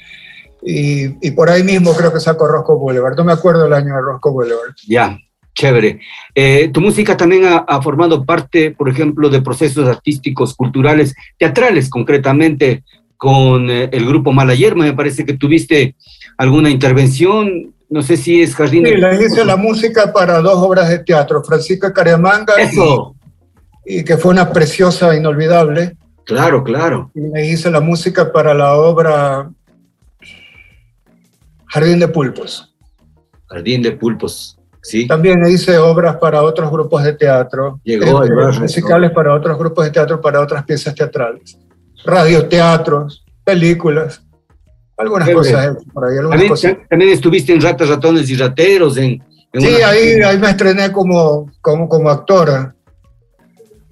y, 0.62 1.26
y, 1.26 1.30
por 1.32 1.50
ahí 1.50 1.62
mismo 1.62 1.92
creo 1.94 2.12
que 2.12 2.20
sacó 2.20 2.46
Roscoe 2.46 2.78
Boulevard. 2.78 3.16
No 3.16 3.24
me 3.24 3.32
acuerdo 3.32 3.66
el 3.66 3.72
año 3.72 3.94
de 3.94 4.00
Roscoe 4.00 4.32
Boulevard. 4.32 4.74
Ya, 4.86 5.18
chévere. 5.54 6.00
Eh, 6.34 6.70
tu 6.72 6.80
música 6.80 7.16
también 7.16 7.44
ha, 7.46 7.58
ha, 7.58 7.82
formado 7.82 8.24
parte, 8.24 8.70
por 8.70 8.88
ejemplo, 8.88 9.28
de 9.28 9.42
procesos 9.42 9.88
artísticos, 9.88 10.54
culturales, 10.54 11.14
teatrales 11.36 11.90
concretamente, 11.90 12.84
con 13.16 13.68
eh, 13.68 13.90
el 13.92 14.06
grupo 14.06 14.32
Malayerma. 14.32 14.84
Me 14.84 14.94
parece 14.94 15.26
que 15.26 15.34
tuviste 15.34 15.96
alguna 16.38 16.70
intervención 16.70 17.74
no 17.90 18.02
sé 18.02 18.16
si 18.16 18.42
es 18.42 18.54
Jardín. 18.54 18.84
Sí, 18.86 18.96
le 18.96 19.24
hice 19.24 19.44
la 19.44 19.56
música 19.56 20.12
para 20.12 20.40
dos 20.40 20.56
obras 20.56 20.88
de 20.88 20.98
teatro, 20.98 21.42
Francisca 21.42 21.92
Cariamanga. 21.92 22.54
Eso. 22.56 23.14
Y, 23.84 24.04
que 24.04 24.18
fue 24.18 24.32
una 24.32 24.52
preciosa, 24.52 25.16
inolvidable. 25.16 25.96
Claro, 26.24 26.62
claro. 26.62 27.10
Y 27.14 27.20
le 27.20 27.46
hice 27.46 27.70
la 27.70 27.80
música 27.80 28.30
para 28.30 28.52
la 28.52 28.74
obra 28.74 29.50
Jardín 31.66 31.98
de 31.98 32.08
Pulpos. 32.08 32.74
Jardín 33.46 33.82
de 33.82 33.92
Pulpos, 33.92 34.58
sí. 34.82 35.06
También 35.06 35.40
hice 35.46 35.78
obras 35.78 36.16
para 36.16 36.42
otros 36.42 36.70
grupos 36.70 37.02
de 37.02 37.14
teatro. 37.14 37.80
Llegó 37.82 38.22
el 38.22 38.30
eh, 38.30 38.60
Musicales 38.60 39.10
para 39.12 39.32
otros 39.34 39.58
grupos 39.58 39.86
de 39.86 39.90
teatro, 39.90 40.20
para 40.20 40.40
otras 40.42 40.64
piezas 40.64 40.94
teatrales. 40.94 41.58
Radioteatros, 42.04 43.24
películas. 43.44 44.22
Algunas 44.98 45.30
cosas 45.30 45.76
por 45.92 46.04
ahí. 46.06 46.16
también, 46.88 47.12
estuviste 47.12 47.52
en 47.52 47.60
Ratas, 47.60 47.88
Ratones 47.88 48.28
y 48.28 48.34
Rateros. 48.34 48.96
En, 48.96 49.22
sí, 49.54 49.66
ahí, 49.66 50.20
ahí 50.20 50.38
me 50.38 50.50
estrené 50.50 50.90
como, 50.90 51.50
como, 51.60 51.88
como 51.88 52.10
actora. 52.10 52.74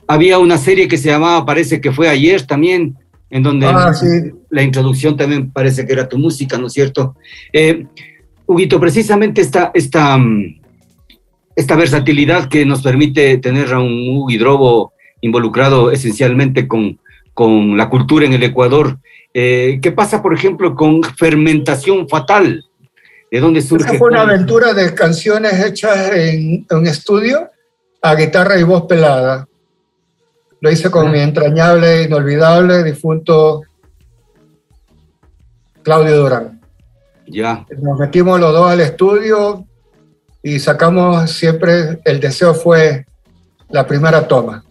Había 0.09 0.39
una 0.39 0.59
serie 0.59 0.89
que 0.89 0.99
se 0.99 1.09
llamaba, 1.09 1.47
parece 1.47 1.81
que 1.81 1.93
fue 1.93 2.09
ayer 2.09 2.43
también, 2.43 2.97
en 3.31 3.43
donde 3.43 3.67
ah, 3.67 3.93
la 4.51 4.63
introducción 4.63 5.17
también 5.17 5.51
parece 5.51 5.87
que 5.87 5.93
era 5.93 6.09
tu 6.09 6.19
música, 6.19 6.59
¿no 6.59 6.67
es 6.67 6.73
cierto? 6.73 7.17
Eh, 7.53 7.87
Huguito, 8.47 8.79
precisamente 8.79 9.41
esta, 9.41 9.71
esta, 9.75 10.17
mm, 10.17 10.61
esta 11.55 11.77
versatilidad 11.77 12.49
que 12.49 12.65
nos 12.67 12.83
permite 12.83 13.39
tener 13.39 13.73
a 13.73 13.81
un 13.81 14.09
Hugo 14.11 14.93
involucrado 15.21 15.91
esencialmente 15.91 16.69
con, 16.69 16.99
con 17.37 17.77
la 17.77 17.91
cultura 17.91 18.25
en 18.25 18.33
el 18.33 18.43
Ecuador, 18.43 18.99
eh, 19.39 19.81
¿Qué 19.83 19.93
pasa, 19.93 20.23
por 20.23 20.33
ejemplo, 20.33 20.75
con 20.75 21.03
Fermentación 21.03 22.09
Fatal? 22.09 22.65
¿De 23.31 23.39
dónde 23.39 23.61
surge? 23.61 23.87
Esa 23.87 23.99
fue 23.99 24.09
una 24.09 24.23
aventura 24.23 24.73
de 24.73 24.95
canciones 24.95 25.63
hechas 25.63 26.11
en 26.15 26.67
un 26.71 26.87
estudio 26.87 27.51
a 28.01 28.15
guitarra 28.15 28.59
y 28.59 28.63
voz 28.63 28.87
pelada. 28.87 29.47
Lo 30.59 30.71
hice 30.71 30.91
con 30.91 31.11
mi 31.11 31.21
entrañable, 31.21 32.05
inolvidable, 32.05 32.83
difunto 32.83 33.61
Claudio 35.83 36.17
Durán. 36.17 36.63
Ya. 37.27 37.67
Nos 37.79 37.99
metimos 37.99 38.41
los 38.41 38.55
dos 38.55 38.71
al 38.71 38.81
estudio 38.81 39.67
y 40.43 40.59
sacamos 40.61 41.31
siempre, 41.31 42.01
el 42.07 42.21
deseo 42.21 42.55
fue 42.55 43.05
la 43.69 43.87
primera 43.87 44.27
toma. 44.27 44.65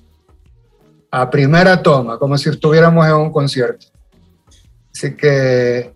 A 1.17 1.29
primera 1.29 1.81
toma, 1.81 2.19
como 2.19 2.37
si 2.37 2.49
estuviéramos 2.49 3.05
en 3.05 3.13
un 3.13 3.31
concierto. 3.31 3.85
Así 4.93 5.15
que 5.15 5.93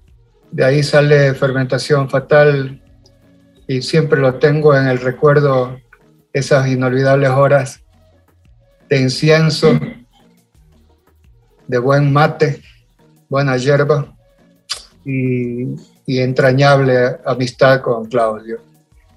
de 0.49 0.63
ahí 0.63 0.82
sale 0.82 1.34
fermentación 1.34 2.09
fatal 2.09 2.82
y 3.67 3.82
siempre 3.82 4.22
lo 4.22 4.36
tengo 4.36 4.74
en 4.74 4.88
el 4.88 4.97
recuerdo 4.97 5.78
esas 6.32 6.70
inolvidables 6.70 7.32
horas 7.32 7.82
de 8.88 9.01
incienso, 9.01 9.78
de 11.67 11.78
buen 11.80 12.13
mate, 12.13 12.61
buena 13.28 13.57
hierba 13.57 14.15
y, 15.03 15.67
entrañable 16.07 17.17
amistad 17.26 17.82
con 17.82 18.05
Claudio. 18.05 18.59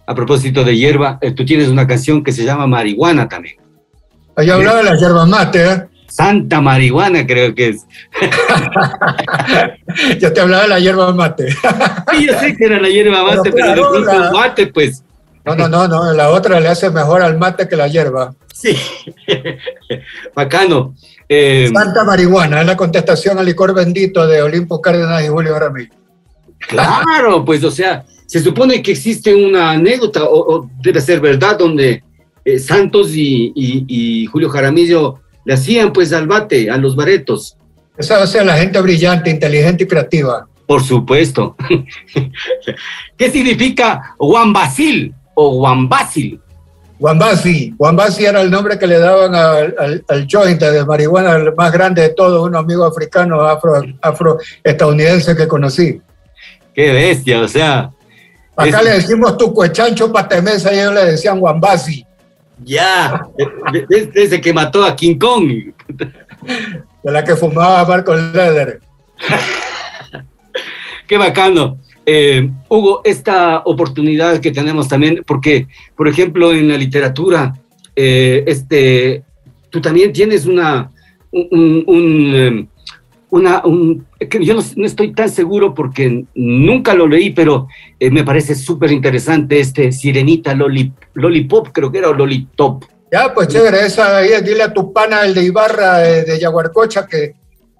A 0.05 0.17
propósito 0.17 0.65
de 0.65 0.77
hierba, 0.77 1.21
eh, 1.21 1.31
tú 1.31 1.45
tienes 1.45 1.69
una 1.69 1.87
canción 1.87 2.25
que 2.25 2.33
se 2.33 2.45
llama 2.45 2.67
Marihuana 2.67 3.29
también. 3.29 3.55
Ahí 4.35 4.51
hablaba 4.51 4.79
de 4.79 4.85
la 4.85 4.97
hierba 4.97 5.27
mate, 5.27 5.65
¿eh? 5.65 5.92
Santa 6.15 6.61
marihuana, 6.61 7.27
creo 7.27 7.55
que 7.55 7.69
es. 7.71 7.87
Yo 10.21 10.33
te 10.33 10.41
hablaba 10.41 10.63
de 10.65 10.69
la 10.69 10.79
hierba 10.81 11.13
mate. 11.15 11.51
Sí, 11.53 12.27
yo 12.27 12.39
sé 12.39 12.57
que 12.57 12.65
era 12.67 12.81
la 12.81 12.89
hierba 12.89 13.25
mate, 13.25 13.51
pero, 13.51 13.53
Pero 13.53 13.63
de 13.63 13.75
claro, 13.75 13.91
pronto 13.91 14.13
la- 14.21 14.27
el 14.27 14.33
mate, 14.33 14.67
pues. 14.67 15.03
No, 15.45 15.57
no, 15.57 15.69
no, 15.69 15.89
no, 15.89 16.13
la 16.13 16.31
otra 16.31 16.61
le 16.61 16.69
hace 16.69 16.91
mejor 16.91 17.23
al 17.23 17.39
mate 17.39 17.67
que 17.67 17.77
la 17.77 17.89
hierba. 17.89 18.35
Sí. 18.55 18.77
Bacano. 20.35 20.95
Eh, 21.29 21.71
Santa 21.73 22.05
marihuana, 22.05 22.61
es 22.61 22.67
la 22.67 22.77
contestación 22.77 23.39
al 23.39 23.47
licor 23.47 23.75
bendito 23.75 24.27
de 24.27 24.43
Olimpo 24.43 24.81
Cárdenas 24.81 25.25
y 25.25 25.29
Julio 25.29 25.55
Jaramillo. 25.55 25.91
Claro, 26.69 27.45
pues, 27.45 27.65
o 27.65 27.71
sea, 27.71 28.05
se 28.27 28.41
supone 28.41 28.83
que 28.83 28.93
existe 28.93 29.35
una 29.35 29.71
anécdota, 29.73 30.25
o, 30.25 30.55
o 30.57 30.71
debe 30.81 31.01
ser 31.01 31.21
verdad, 31.21 31.59
donde 31.59 32.05
eh, 32.45 32.59
Santos 32.59 33.11
y, 33.15 33.53
y- 33.57 33.85
y 33.89 34.27
Julio 34.27 34.49
Jaramillo 34.51 35.21
le 35.45 35.55
hacían, 35.55 35.93
pues, 35.93 36.13
al 36.13 36.27
bate, 36.27 36.71
a 36.71 36.77
los 36.77 36.95
baretos. 36.97 37.57
Esa 37.97 38.23
es 38.25 38.35
la 38.45 38.57
gente 38.57 38.81
brillante, 38.81 39.31
inteligente 39.31 39.85
y 39.85 39.87
creativa. 39.87 40.47
Por 40.67 40.83
supuesto. 40.83 41.57
¿Qué 43.17 43.31
significa 43.31 44.15
Juan 44.19 44.53
Basil 44.53 45.15
o 45.35 45.59
Juan 45.61 45.89
Basil? 45.89 46.41
Wambasi, 46.99 47.75
Wambasi 47.79 48.25
era 48.27 48.41
el 48.43 48.49
nombre 48.51 48.79
que 48.79 48.87
le 48.87 48.97
daban 48.97 49.35
al, 49.35 49.75
al, 49.77 50.05
al 50.07 50.27
joint 50.31 50.61
de 50.63 50.85
marihuana, 50.85 51.35
el 51.35 51.53
más 51.53 51.73
grande 51.73 52.01
de 52.03 52.11
todos, 52.11 52.47
un 52.47 52.55
amigo 52.55 52.85
africano, 52.85 53.41
afro, 53.43 53.83
afroestadounidense 54.01 55.35
que 55.35 55.49
conocí. 55.49 56.01
Qué 56.73 56.93
bestia, 56.93 57.41
o 57.41 57.49
sea, 57.49 57.91
Acá 58.55 58.79
Es- 58.79 58.85
le 58.85 58.91
decimos 58.91 59.37
tu 59.37 59.53
cuechancho 59.53 60.13
patemesa 60.13 60.73
y 60.73 60.79
ellos 60.79 60.95
le 60.95 61.05
decían 61.07 61.39
Wambasi, 61.41 62.07
ya, 62.65 63.27
de- 63.73 63.87
de- 63.89 64.07
desde 64.07 64.41
que 64.41 64.53
mató 64.53 64.85
a 64.85 64.95
King 64.97 65.17
Kong. 65.19 65.73
de 67.03 67.11
la 67.13 67.25
que 67.25 67.37
fumaba 67.37 67.85
Marco 67.85 68.15
Leder. 68.15 68.81
Qué 71.07 71.17
bacano. 71.17 71.79
Eh, 72.05 72.51
Hugo, 72.69 73.01
esta 73.05 73.59
oportunidad 73.65 74.41
que 74.41 74.51
tenemos 74.51 74.89
también, 74.89 75.23
porque, 75.27 75.69
por 75.97 76.09
ejemplo, 76.09 76.53
en 76.53 76.69
la 76.69 76.77
literatura, 76.77 77.55
eh, 77.95 78.43
este, 78.47 79.23
tú 79.71 79.81
también 79.81 80.13
tienes 80.13 80.47
una, 80.47 80.91
un, 81.31 82.33
eh, 82.35 82.67
una, 83.33 83.65
un- 83.65 84.07
que 84.29 84.45
yo 84.45 84.53
no, 84.55 84.63
no 84.77 84.85
estoy 84.87 85.15
tan 85.15 85.31
seguro 85.31 85.73
porque 85.73 86.25
nunca 86.35 86.93
lo 86.93 87.07
leí, 87.09 87.31
pero 87.31 87.67
eh, 87.99 88.11
me 88.11 88.25
parece 88.25 88.55
súper 88.55 88.93
interesante 88.93 89.59
este 89.59 89.91
Sirenita 89.91 90.53
Loli- 90.55 90.93
Lollipop, 91.15 91.69
creo 91.73 91.91
que 91.91 91.99
era, 91.99 92.11
o 92.11 92.13
Lolitop. 92.13 92.85
Ya, 93.11 93.33
pues 93.33 93.49
chévere, 93.49 93.87
esa 93.87 94.19
ahí, 94.19 94.29
dile 94.45 94.63
a 94.65 94.73
tu 94.73 94.93
pana, 94.93 95.25
el 95.25 95.33
de 95.35 95.45
Ibarra, 95.45 95.99
de, 95.99 96.25
de 96.25 96.39
Yaguarcocha, 96.39 97.07
que, 97.07 97.35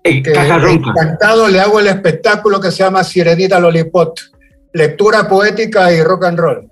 Eh, 0.05 0.23
que 0.23 0.31
encantado 0.33 1.47
le 1.49 1.61
hago 1.61 1.81
el 1.81 1.87
espectáculo 1.89 2.59
que 2.59 2.71
se 2.71 2.79
llama 2.83 3.05
Sirenita 3.05 3.61
Lollipop. 3.61 4.19
Lectura 4.73 5.29
poética 5.29 5.93
y 5.93 6.03
rock 6.03 6.25
and 6.25 6.39
roll. 6.39 6.71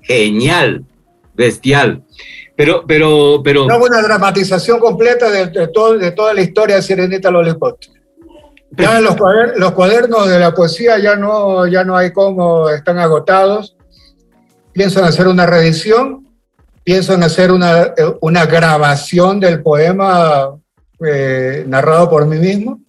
Genial, 0.00 0.82
bestial. 1.34 2.02
Pero, 2.56 2.84
pero, 2.86 3.42
pero. 3.44 3.66
No 3.66 3.76
una 3.78 4.00
dramatización 4.00 4.78
completa 4.80 5.30
de, 5.30 5.48
de 5.48 5.68
todo, 5.68 5.98
de 5.98 6.10
toda 6.12 6.32
la 6.32 6.40
historia 6.40 6.76
de 6.76 6.82
Sirenita 6.82 7.30
Lollipop. 7.30 7.78
Ya 8.76 9.00
los, 9.00 9.16
cuader- 9.16 9.54
los 9.56 9.72
cuadernos 9.72 10.28
de 10.28 10.38
la 10.38 10.54
poesía 10.54 10.98
ya 10.98 11.16
no, 11.16 11.66
ya 11.66 11.84
no 11.84 11.96
hay 11.96 12.12
cómo, 12.12 12.68
están 12.70 12.98
agotados. 12.98 13.76
Pienso 14.72 14.98
en 15.00 15.04
hacer 15.06 15.28
una 15.28 15.46
reedición, 15.46 16.28
pienso 16.82 17.14
en 17.14 17.22
hacer 17.22 17.52
una, 17.52 17.82
eh, 17.82 17.94
una 18.20 18.46
grabación 18.46 19.38
del 19.40 19.62
poema 19.62 20.50
eh, 21.06 21.64
narrado 21.68 22.10
por 22.10 22.26
mí 22.26 22.38
mismo. 22.38 22.80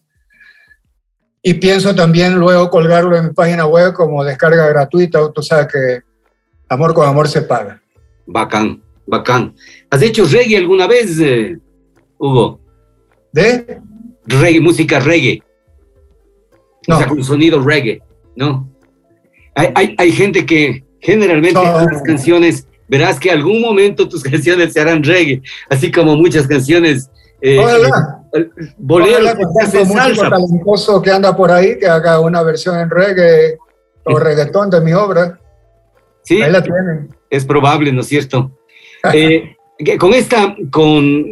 Y 1.42 1.54
pienso 1.56 1.94
también 1.94 2.36
luego 2.40 2.72
colgarlo 2.72 3.16
en 3.16 3.26
mi 3.28 3.34
página 3.34 3.68
web 3.68 3.94
como 3.94 4.24
descarga 4.24 4.68
gratuita. 4.68 5.20
Tú 5.32 5.44
sabes 5.44 5.68
que 5.72 6.02
amor 6.68 6.96
con 6.96 7.08
amor 7.08 7.28
se 7.28 7.44
paga. 7.44 7.80
Bacán, 8.26 8.82
bacán. 9.06 9.54
¿Has 9.92 10.02
hecho 10.02 10.26
reggae 10.26 10.58
alguna 10.58 10.88
vez, 10.88 11.20
eh, 11.20 11.60
Hugo? 12.18 12.60
¿De? 13.32 13.80
Reggae, 14.26 14.60
música 14.60 15.00
reggae. 15.00 15.44
No. 16.88 16.96
O 16.96 17.00
sea, 17.00 17.08
con 17.08 17.24
sonido 17.24 17.62
reggae, 17.62 18.02
¿no? 18.36 18.70
Hay, 19.56 19.70
hay, 19.76 19.96
hay 19.98 20.12
gente 20.12 20.46
que 20.46 20.84
generalmente 21.00 21.54
No. 21.60 21.64
las 21.90 22.02
canciones, 22.04 22.68
verás 22.88 23.20
que 23.20 23.32
algún 23.32 23.62
momento 23.62 24.08
tus 24.08 24.24
canciones 24.32 24.74
se 24.74 24.82
harán 24.82 25.04
reggae, 25.04 25.42
así 25.70 25.92
como 25.92 26.16
muchas 26.16 26.48
canciones 26.48 27.10
eh, 27.42 27.60
eh, 28.34 28.50
boleros 28.78 29.22
Ojalá 29.22 29.36
que 29.38 29.44
hacen 29.64 29.86
salsa. 29.88 30.30
talentoso 30.30 31.02
que 31.02 31.12
anda 31.12 31.36
por 31.36 31.52
ahí 31.52 31.78
que 31.78 31.88
haga 31.88 32.20
una 32.20 32.42
versión 32.44 32.80
en 32.80 32.90
reggae 32.90 33.58
o 34.06 34.18
reggaetón 34.20 34.70
de 34.70 34.82
mi 34.82 34.94
obra. 34.94 35.40
Sí, 36.24 36.42
Ahí 36.42 36.52
la 36.52 36.62
tienen. 36.64 37.10
es 37.30 37.46
probable, 37.46 37.92
¿no 37.92 38.02
es 38.02 38.08
cierto? 38.08 38.52
Eh, 39.14 39.56
con 40.00 40.14
esta, 40.14 40.56
con 40.72 41.26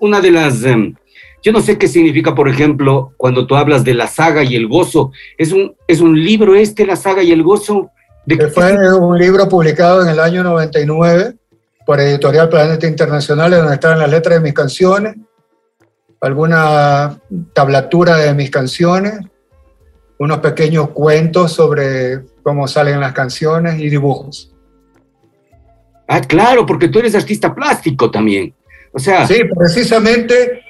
una 0.00 0.20
de 0.20 0.30
las, 0.30 0.62
em, 0.62 0.94
yo 1.42 1.52
no 1.52 1.60
sé 1.60 1.78
qué 1.78 1.88
significa, 1.88 2.34
por 2.34 2.48
ejemplo, 2.48 3.12
cuando 3.16 3.46
tú 3.46 3.56
hablas 3.56 3.84
de 3.84 3.94
la 3.94 4.06
saga 4.06 4.42
y 4.44 4.56
el 4.56 4.66
gozo, 4.68 5.12
¿es 5.36 5.52
un, 5.52 5.74
es 5.86 6.00
un 6.00 6.22
libro 6.22 6.54
este, 6.54 6.84
la 6.86 6.96
saga 6.96 7.22
y 7.22 7.30
el 7.32 7.42
gozo? 7.42 7.90
¿De 8.26 8.36
Que 8.36 8.44
qué- 8.46 8.50
fue 8.50 8.94
un 8.98 9.16
libro 9.18 9.48
publicado 9.48 10.02
en 10.02 10.08
el 10.08 10.20
año 10.20 10.42
99 10.42 11.34
por 11.86 12.00
Editorial 12.00 12.48
Planeta 12.48 12.86
Internacional, 12.86 13.50
donde 13.50 13.74
están 13.74 13.98
las 13.98 14.10
letras 14.10 14.34
de 14.36 14.40
mis 14.44 14.52
canciones, 14.52 15.14
alguna 16.20 17.20
tablatura 17.54 18.16
de 18.16 18.34
mis 18.34 18.50
canciones, 18.50 19.14
unos 20.18 20.38
pequeños 20.38 20.90
cuentos 20.90 21.52
sobre 21.52 22.20
cómo 22.42 22.66
salen 22.66 23.00
las 23.00 23.12
canciones 23.12 23.78
y 23.78 23.88
dibujos. 23.88 24.52
Ah, 26.08 26.20
claro, 26.20 26.66
porque 26.66 26.88
tú 26.88 26.98
eres 26.98 27.14
artista 27.14 27.54
plástico 27.54 28.10
también. 28.10 28.54
O 28.92 28.98
sea, 28.98 29.26
Sí, 29.26 29.40
precisamente 29.56 30.62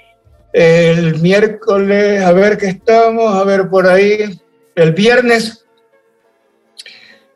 el 0.53 1.20
miércoles, 1.20 2.22
a 2.24 2.32
ver 2.32 2.57
qué 2.59 2.66
estamos, 2.68 3.34
a 3.34 3.44
ver 3.44 3.68
por 3.68 3.86
ahí, 3.86 4.40
el 4.74 4.92
viernes, 4.92 5.64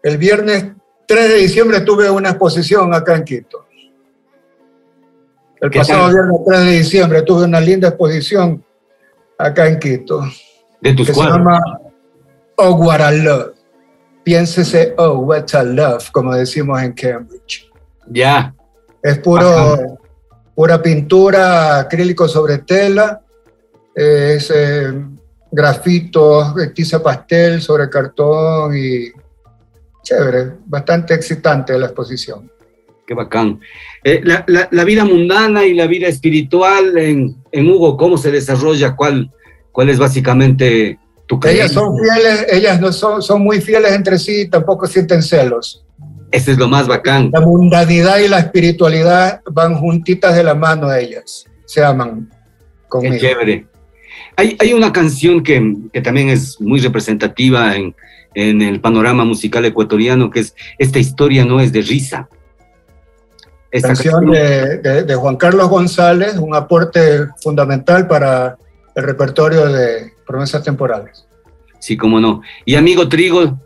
el 0.03 0.17
viernes 0.19 0.67
3 1.07 1.29
de 1.29 1.35
diciembre 1.37 1.81
tuve 1.81 2.11
una 2.11 2.31
exposición 2.31 2.95
acá 2.95 3.17
en 3.17 3.25
Quito. 3.25 3.67
El 5.61 5.71
¿Qué 5.71 5.79
pasado 5.79 6.05
tal? 6.05 6.13
viernes 6.13 6.41
3 6.47 6.61
de 6.65 6.71
diciembre 6.73 7.23
tuve 7.23 7.45
una 7.45 7.61
linda 7.61 7.89
exposición 7.89 8.65
acá 9.39 9.67
en 9.69 9.79
Quito, 9.79 10.23
de 10.81 10.95
tus 10.95 11.07
que 11.09 11.13
se 11.13 11.19
cuadros. 11.19 11.39
llama 11.39 11.61
Oh 12.57 12.75
What 12.75 13.01
a 13.01 13.11
Love. 13.13 13.55
Piénsese, 14.25 14.95
oh, 14.99 15.19
what 15.19 15.53
a 15.55 15.65
love, 15.65 16.09
como 16.13 16.33
decimos 16.35 16.81
en 16.81 16.93
Cambridge. 16.93 17.69
Ya, 18.07 18.55
Es 19.03 19.19
puro, 19.19 19.49
Ajá. 19.49 19.83
Pura 20.55 20.81
pintura, 20.83 21.79
acrílico 21.81 22.29
sobre 22.29 22.59
tela, 22.59 23.21
eh, 23.95 24.35
es 24.37 24.53
eh, 24.55 24.93
grafito, 25.51 26.59
eh, 26.61 26.69
tiza 26.75 27.03
pastel 27.03 27.61
sobre 27.61 27.89
cartón 27.89 28.77
y 28.77 29.11
chévere, 30.03 30.53
bastante 30.67 31.15
excitante 31.15 31.79
la 31.79 31.87
exposición. 31.87 32.51
qué 33.07 33.15
bacán. 33.15 33.61
Eh, 34.05 34.21
la, 34.25 34.45
la- 34.47 34.69
la 34.71 34.85
vida 34.85 35.05
mundana 35.05 35.65
y 35.65 35.75
la 35.75 35.87
vida 35.87 36.07
espiritual 36.09 36.97
en, 36.99 37.37
en 37.51 37.69
Hugo, 37.71 37.97
¿cómo 37.97 38.17
se 38.17 38.31
desarrolla? 38.31 38.95
¿Cuál, 38.97 39.31
cuál 39.73 39.91
es 39.91 39.99
básicamente 39.99 40.99
tu 41.27 41.37
Ellas 41.37 41.73
creencia? 41.73 41.81
son 41.81 41.97
fieles, 41.99 42.47
ellas 42.51 42.81
no 42.81 42.93
son, 42.93 43.21
son 43.23 43.43
muy 43.43 43.61
fieles 43.61 43.93
entre 43.93 44.19
sí, 44.19 44.49
tampoco 44.49 44.87
sienten 44.87 45.23
celos. 45.23 45.85
Ese 46.33 46.53
es 46.53 46.59
lo 46.59 46.67
más 46.67 46.89
bacán. 46.89 47.31
La 47.33 47.41
mundanidad 47.41 48.19
y 48.19 48.27
la 48.29 48.39
espiritualidad 48.41 49.41
van 49.51 49.77
juntitas 49.77 50.35
de 50.35 50.43
la 50.43 50.55
mano 50.55 50.89
a 50.89 50.99
ellas, 50.99 51.45
se 51.67 51.85
aman 51.85 52.29
Qué 52.31 52.89
conmigo. 52.89 53.17
chévere. 53.19 53.67
Hay, 54.37 54.57
hay 54.59 54.73
una 54.73 54.93
canción 54.93 55.43
que, 55.43 55.75
que 55.93 56.01
también 56.01 56.31
es 56.31 56.59
muy 56.61 56.81
representativa 56.81 57.77
en, 57.77 57.95
en 58.35 58.63
el 58.63 58.81
panorama 58.81 59.25
musical 59.25 59.65
ecuatoriano, 59.67 60.31
que 60.31 60.41
es 60.41 60.55
Esta 60.79 60.99
historia 60.99 61.45
no 61.45 61.61
es 61.61 61.71
de 61.73 61.83
risa. 61.83 62.29
Esta 63.71 63.89
canción 63.89 64.31
de, 64.31 64.79
de- 64.79 65.03
de 65.05 65.15
Juan 65.15 65.37
Carlos 65.37 65.69
González, 65.69 66.37
un 66.37 66.55
aporte 66.55 67.27
fundamental 67.43 68.07
para 68.07 68.57
el 68.95 69.03
repertorio 69.05 69.67
de 69.67 70.13
promesas 70.27 70.63
temporales. 70.63 71.27
Sí, 71.79 71.97
cómo 71.97 72.21
no. 72.21 72.43
Y 72.67 72.75
amigo 72.75 73.09
Trigo, 73.09 73.43
Es 73.43 73.51
¿De 73.51 73.57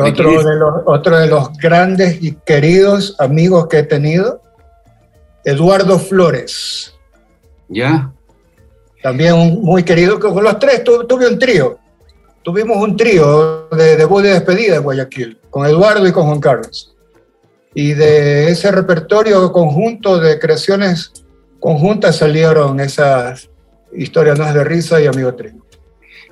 otro 0.00 0.42
de, 0.42 0.56
los, 0.56 0.74
otro 0.86 1.18
de 1.18 1.26
los 1.28 1.56
grandes 1.58 2.22
y 2.22 2.32
queridos 2.46 3.16
amigos 3.18 3.68
que 3.68 3.78
he 3.78 3.82
tenido, 3.82 4.40
Eduardo 5.44 5.98
Flores, 5.98 6.94
¿ya? 7.68 8.10
también 9.02 9.34
un 9.34 9.62
muy 9.62 9.82
querido, 9.82 10.18
que 10.18 10.28
con 10.28 10.42
los 10.42 10.58
tres 10.58 10.82
tu- 10.82 11.04
tuve 11.06 11.28
un 11.28 11.38
trío, 11.38 11.78
tuvimos 12.42 12.76
un 12.78 12.96
trío 12.96 13.68
de 13.70 13.96
debut 13.96 14.24
y 14.24 14.28
despedida 14.28 14.76
en 14.76 14.82
Guayaquil, 14.82 15.38
con 15.50 15.66
Eduardo 15.66 16.06
y 16.06 16.12
con 16.12 16.26
Juan 16.26 16.40
Carlos. 16.40 16.94
Y 17.74 17.92
de 17.92 18.50
ese 18.50 18.70
repertorio 18.70 19.50
conjunto 19.50 20.18
de 20.18 20.38
creaciones 20.38 21.12
conjuntas 21.60 22.16
salieron 22.16 22.78
esas 22.80 23.50
historias 23.92 24.38
es 24.38 24.54
de 24.54 24.64
risa 24.64 25.00
y 25.00 25.06
amigo 25.06 25.34
trigo. 25.34 25.64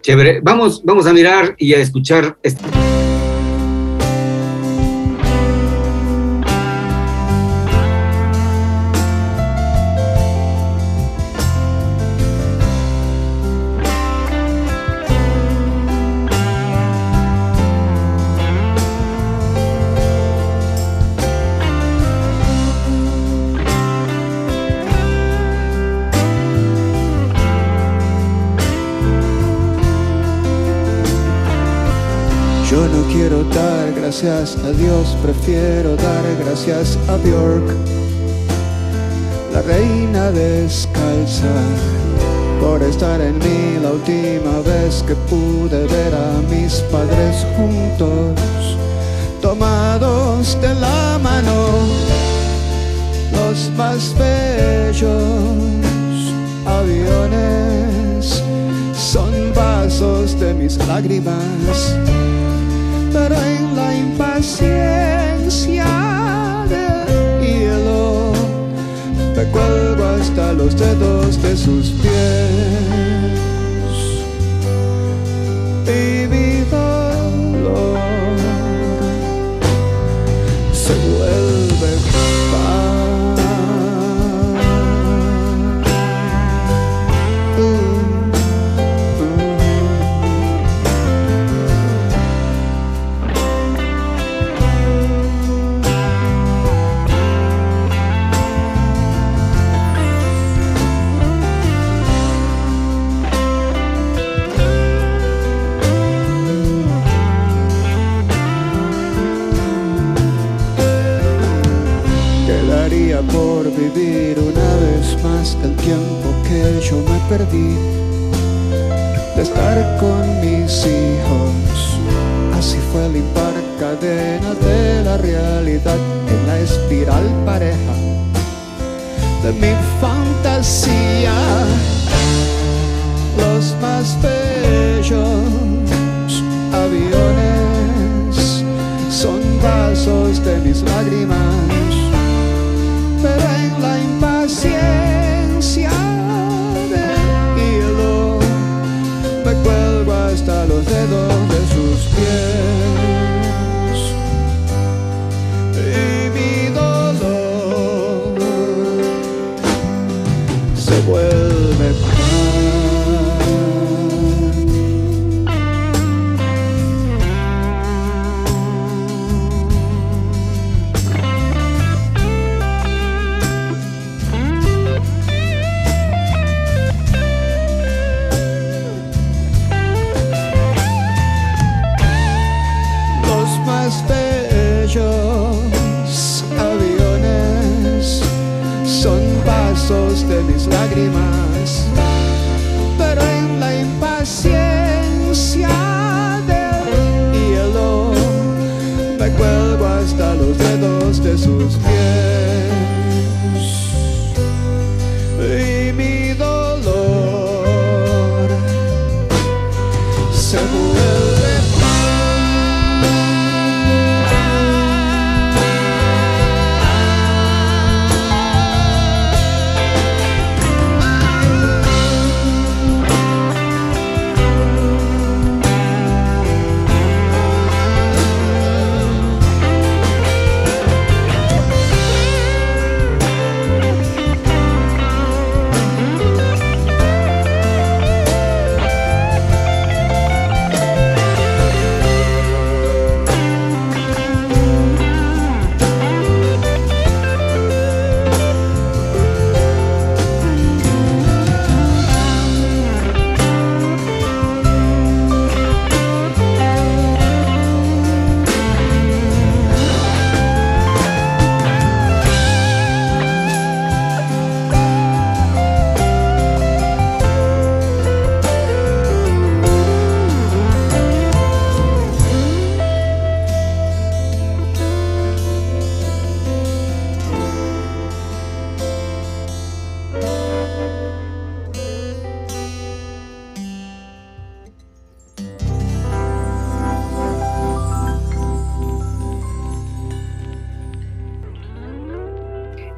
Chévere. 0.01 0.41
Vamos, 0.41 0.83
vamos 0.85 1.07
a 1.07 1.13
mirar 1.13 1.55
y 1.59 1.75
a 1.75 1.79
escuchar. 1.79 2.37
Este. 2.43 2.63
Gracias 34.23 34.57
a 34.65 34.71
Dios, 34.71 35.17
prefiero 35.21 35.97
dar 35.97 36.23
gracias 36.45 36.97
a 37.09 37.17
Bjork, 37.17 37.75
la 39.53 39.63
reina 39.63 40.31
descalza, 40.31 41.53
por 42.61 42.81
estar 42.85 43.21
en 43.21 43.39
mí 43.39 43.79
la 43.83 43.91
última 43.91 44.61
vez 44.65 45.03
que 45.03 45.17
pude 45.17 45.87
ver 45.89 46.15
a 46.15 46.41
mis 46.49 46.75
padres 46.93 47.45
juntos, 47.57 48.77
tomados 49.41 50.57
de 50.61 50.73
la 50.77 51.19
mano, 51.21 51.81
los 53.33 53.71
más 53.77 54.15
bellos 54.17 55.11
aviones 56.65 58.41
son 58.95 59.53
vasos 59.53 60.39
de 60.39 60.55
mis 60.55 60.77
lágrimas 60.87 61.97
pero 63.13 63.35
en 63.35 63.72
la 64.43 64.49
impaciencia 64.49 65.87
del 66.69 67.47
hielo 67.47 68.33
me 69.37 69.45
cuelgo 69.45 70.05
hasta 70.05 70.53
los 70.53 70.77
dedos 70.77 71.41
de 71.43 71.57
sus 71.57 71.91
pies. 71.91 73.12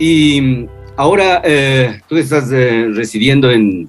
Y 0.06 0.68
ahora 0.98 1.40
eh, 1.42 1.98
tú 2.06 2.18
estás 2.18 2.52
eh, 2.52 2.88
residiendo 2.92 3.50
en, 3.50 3.88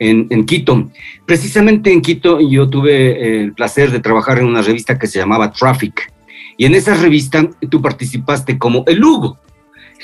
en, 0.00 0.44
Quito. 0.44 0.90
Precisamente 1.24 1.92
en 1.92 2.02
Quito 2.02 2.40
yo 2.40 2.68
tuve 2.68 3.42
el 3.42 3.52
placer 3.52 3.92
de 3.92 4.00
trabajar 4.00 4.40
en 4.40 4.46
una 4.46 4.60
revista 4.60 4.98
que 4.98 5.06
se 5.06 5.20
llamaba 5.20 5.52
Traffic. 5.52 6.12
Y 6.56 6.64
en 6.64 6.74
esa 6.74 6.94
revista 6.94 7.48
tú 7.70 7.80
participaste 7.80 8.58
como 8.58 8.82
el 8.88 9.04
Hugo. 9.04 9.38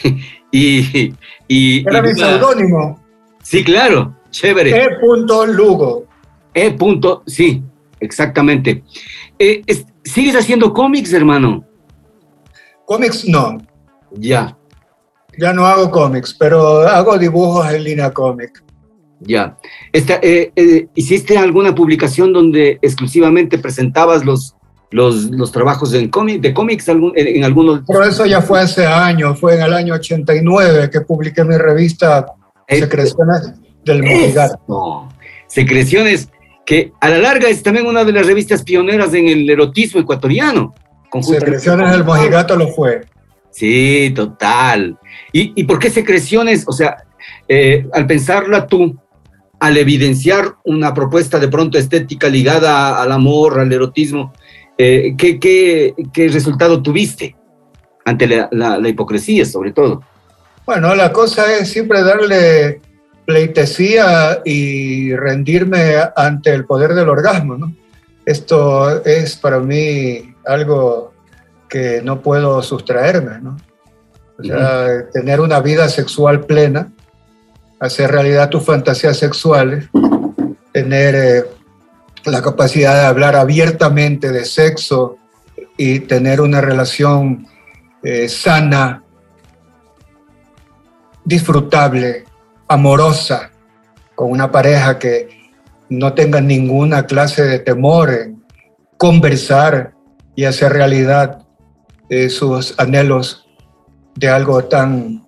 y, 0.53 1.13
y, 1.49 1.81
Era 1.89 2.03
mi 2.03 2.15
seudónimo. 2.15 3.05
Sí, 3.43 3.65
claro, 3.65 4.15
chévere. 4.31 4.71
E. 4.71 4.89
Lugo. 5.49 6.07
E. 6.55 6.77
sí, 7.27 7.65
exactamente. 7.99 8.85
Eh, 9.41 9.63
¿Sigues 10.05 10.37
haciendo 10.37 10.73
cómics, 10.73 11.13
hermano? 11.13 11.65
Cómics 12.87 13.27
no. 13.27 13.59
Ya. 14.13 14.58
Ya 15.39 15.53
no 15.53 15.67
hago 15.67 15.91
cómics, 15.91 16.35
pero 16.39 16.81
hago 16.81 17.17
dibujos 17.17 17.73
en 17.73 17.85
línea 17.85 18.11
cómic. 18.11 18.63
Ya. 19.21 19.57
Eh, 19.93 20.53
eh, 20.55 20.87
¿Hiciste 20.95 21.39
alguna 21.39 21.75
publicación 21.75 22.33
donde 22.33 22.79
exclusivamente 22.83 23.59
presentabas 23.59 24.25
los, 24.25 24.55
los, 24.91 25.25
los 25.25 25.51
trabajos 25.51 25.93
en 25.95 26.09
cómic, 26.09 26.41
de 26.41 26.55
cómics 26.55 26.89
en, 26.89 27.13
en, 27.15 27.45
algunos? 27.45 27.83
Pero 27.87 28.05
eso 28.05 28.27
ya 28.27 28.41
fue 28.41 28.61
hace 28.61 28.87
años, 28.87 29.39
fue 29.39 29.55
en 29.55 29.63
el 29.63 29.73
año 29.73 29.95
89 29.95 30.91
que 30.91 31.01
publiqué 31.01 31.45
mi 31.45 31.57
revista 31.57 32.27
Secreciones 32.69 33.55
del 33.85 34.03
Mojigato. 34.03 35.09
Secreciones, 35.47 36.29
que 36.67 36.93
a 37.01 37.09
la 37.09 37.19
larga 37.19 37.49
es 37.49 37.63
también 37.63 37.87
una 37.87 38.05
de 38.05 38.13
las 38.13 38.27
revistas 38.27 38.63
pioneras 38.63 39.15
en 39.15 39.29
el 39.29 39.49
erotismo 39.49 40.01
ecuatoriano. 40.01 40.75
Secreciones 41.23 41.91
del 41.91 42.05
Mojigato 42.05 42.55
lo 42.57 42.69
fue. 42.69 43.07
Sí, 43.51 44.13
total. 44.15 44.99
¿Y, 45.33 45.53
¿Y, 45.61 45.65
por 45.65 45.79
qué 45.79 45.91
secreciones? 45.91 46.65
O 46.67 46.73
sea, 46.73 47.05
eh, 47.49 47.87
al 47.93 48.07
pensarla 48.07 48.67
tú, 48.67 48.97
al 49.61 49.77
evidenciar 49.77 50.57
una 50.65 50.95
propuesta 50.95 51.39
de 51.39 51.49
pronto 51.49 51.79
estética 51.79 52.29
ligada 52.29 53.03
al 53.03 53.11
amor, 53.13 53.59
al 53.59 53.73
erotismo, 53.73 54.33
eh, 54.77 55.15
¿qué, 55.19 55.41
qué, 55.41 55.95
qué, 56.13 56.29
resultado 56.29 56.83
tuviste 56.83 57.35
ante 58.05 58.27
la, 58.29 58.49
la, 58.53 58.89
hipocresía, 58.89 59.45
sobre 59.45 59.73
todo? 59.73 60.03
Bueno, 60.65 60.95
la 60.95 61.13
cosa 61.13 61.53
es 61.57 61.71
siempre 61.71 62.03
darle 62.03 62.81
pleitesía 63.27 64.41
y 64.45 65.15
rendirme 65.17 65.95
ante 66.15 66.55
el 66.55 66.65
poder 66.65 66.95
del 66.95 67.09
orgasmo, 67.09 67.57
¿no? 67.57 67.73
Esto 68.25 69.05
es 69.05 69.37
para 69.37 69.59
mí 69.59 70.35
algo 70.47 71.13
que 71.69 72.01
no 72.03 72.23
puedo 72.23 72.63
sustraerme, 72.63 73.41
¿no? 73.41 73.57
O 74.39 74.45
sea, 74.45 75.09
tener 75.13 75.41
una 75.41 75.61
vida 75.61 75.89
sexual 75.89 76.45
plena, 76.47 76.93
hacer 77.81 78.11
realidad 78.11 78.49
tus 78.49 78.65
fantasías 78.65 79.17
sexuales, 79.17 79.89
tener 80.73 81.15
eh, 81.15 81.45
la 82.25 82.41
capacidad 82.41 82.95
de 82.95 83.07
hablar 83.07 83.35
abiertamente 83.35 84.31
de 84.31 84.45
sexo 84.45 85.17
y 85.77 86.01
tener 86.01 86.41
una 86.41 86.61
relación 86.61 87.47
eh, 88.03 88.29
sana, 88.29 89.03
disfrutable, 91.25 92.25
amorosa, 92.69 93.51
con 94.15 94.31
una 94.31 94.53
pareja 94.53 94.99
que 94.99 95.51
no 95.89 96.13
tenga 96.13 96.41
ninguna 96.41 97.07
clase 97.07 97.43
de 97.45 97.59
temor 97.59 98.11
en 98.11 98.45
conversar 98.97 99.95
y 100.37 100.45
hacer 100.45 100.73
realidad 100.73 101.48
eh, 102.09 102.29
sus 102.29 102.79
anhelos 102.79 103.47
de 104.15 104.29
algo 104.29 104.65
tan 104.65 105.27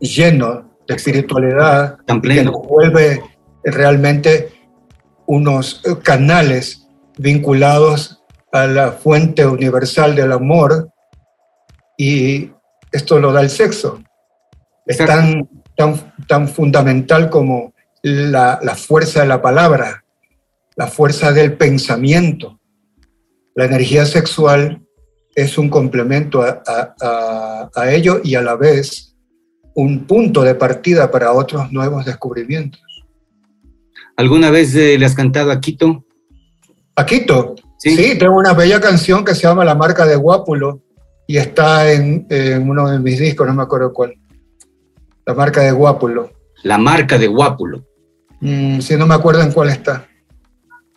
lleno 0.00 0.70
de 0.86 0.94
espiritualidad, 0.94 1.98
tan 2.06 2.20
pleno. 2.20 2.52
que 2.52 2.68
vuelve 2.68 3.22
realmente 3.64 4.52
unos 5.26 5.82
canales 6.02 6.86
vinculados 7.18 8.22
a 8.52 8.66
la 8.66 8.92
fuente 8.92 9.46
universal 9.46 10.16
del 10.16 10.32
amor 10.32 10.90
y 11.96 12.50
esto 12.92 13.18
lo 13.18 13.32
da 13.32 13.40
el 13.40 13.50
sexo. 13.50 14.02
Es 14.86 14.98
tan, 14.98 15.48
tan, 15.76 16.14
tan 16.26 16.48
fundamental 16.48 17.30
como 17.30 17.72
la, 18.02 18.58
la 18.62 18.74
fuerza 18.74 19.20
de 19.20 19.26
la 19.26 19.40
palabra, 19.40 20.04
la 20.76 20.86
fuerza 20.86 21.32
del 21.32 21.52
pensamiento. 21.56 22.59
La 23.54 23.64
energía 23.64 24.06
sexual 24.06 24.82
es 25.34 25.58
un 25.58 25.68
complemento 25.68 26.42
a, 26.42 26.62
a, 26.66 27.70
a, 27.74 27.92
ello 27.92 28.20
y 28.22 28.34
a 28.34 28.42
la 28.42 28.56
vez 28.56 29.16
un 29.74 30.04
punto 30.06 30.42
de 30.42 30.54
partida 30.54 31.10
para 31.10 31.32
otros 31.32 31.70
nuevos 31.72 32.04
descubrimientos. 32.04 32.80
¿Alguna 34.16 34.50
vez 34.50 34.74
eh, 34.74 34.98
le 34.98 35.06
has 35.06 35.14
cantado 35.14 35.50
a 35.50 35.60
Quito? 35.60 36.04
¿A 36.96 37.06
Quito? 37.06 37.54
¿Sí? 37.78 37.96
¿Sí? 37.96 38.18
tengo 38.18 38.36
una 38.36 38.52
bella 38.52 38.80
canción 38.80 39.24
que 39.24 39.34
se 39.34 39.42
llama 39.42 39.64
La 39.64 39.74
marca 39.74 40.04
de 40.04 40.16
Guápulo 40.16 40.82
y 41.26 41.38
está 41.38 41.90
en, 41.90 42.26
en 42.28 42.68
uno 42.68 42.90
de 42.90 42.98
mis 42.98 43.18
discos, 43.18 43.46
no 43.46 43.54
me 43.54 43.62
acuerdo 43.62 43.92
cuál. 43.92 44.14
La 45.24 45.34
marca 45.34 45.62
de 45.62 45.72
Guápulo. 45.72 46.32
La 46.64 46.76
marca 46.76 47.16
de 47.16 47.28
Guápulo. 47.28 47.84
Mm, 48.40 48.80
sí, 48.80 48.96
no 48.96 49.06
me 49.06 49.14
acuerdo 49.14 49.42
en 49.42 49.52
cuál 49.52 49.70
está. 49.70 50.09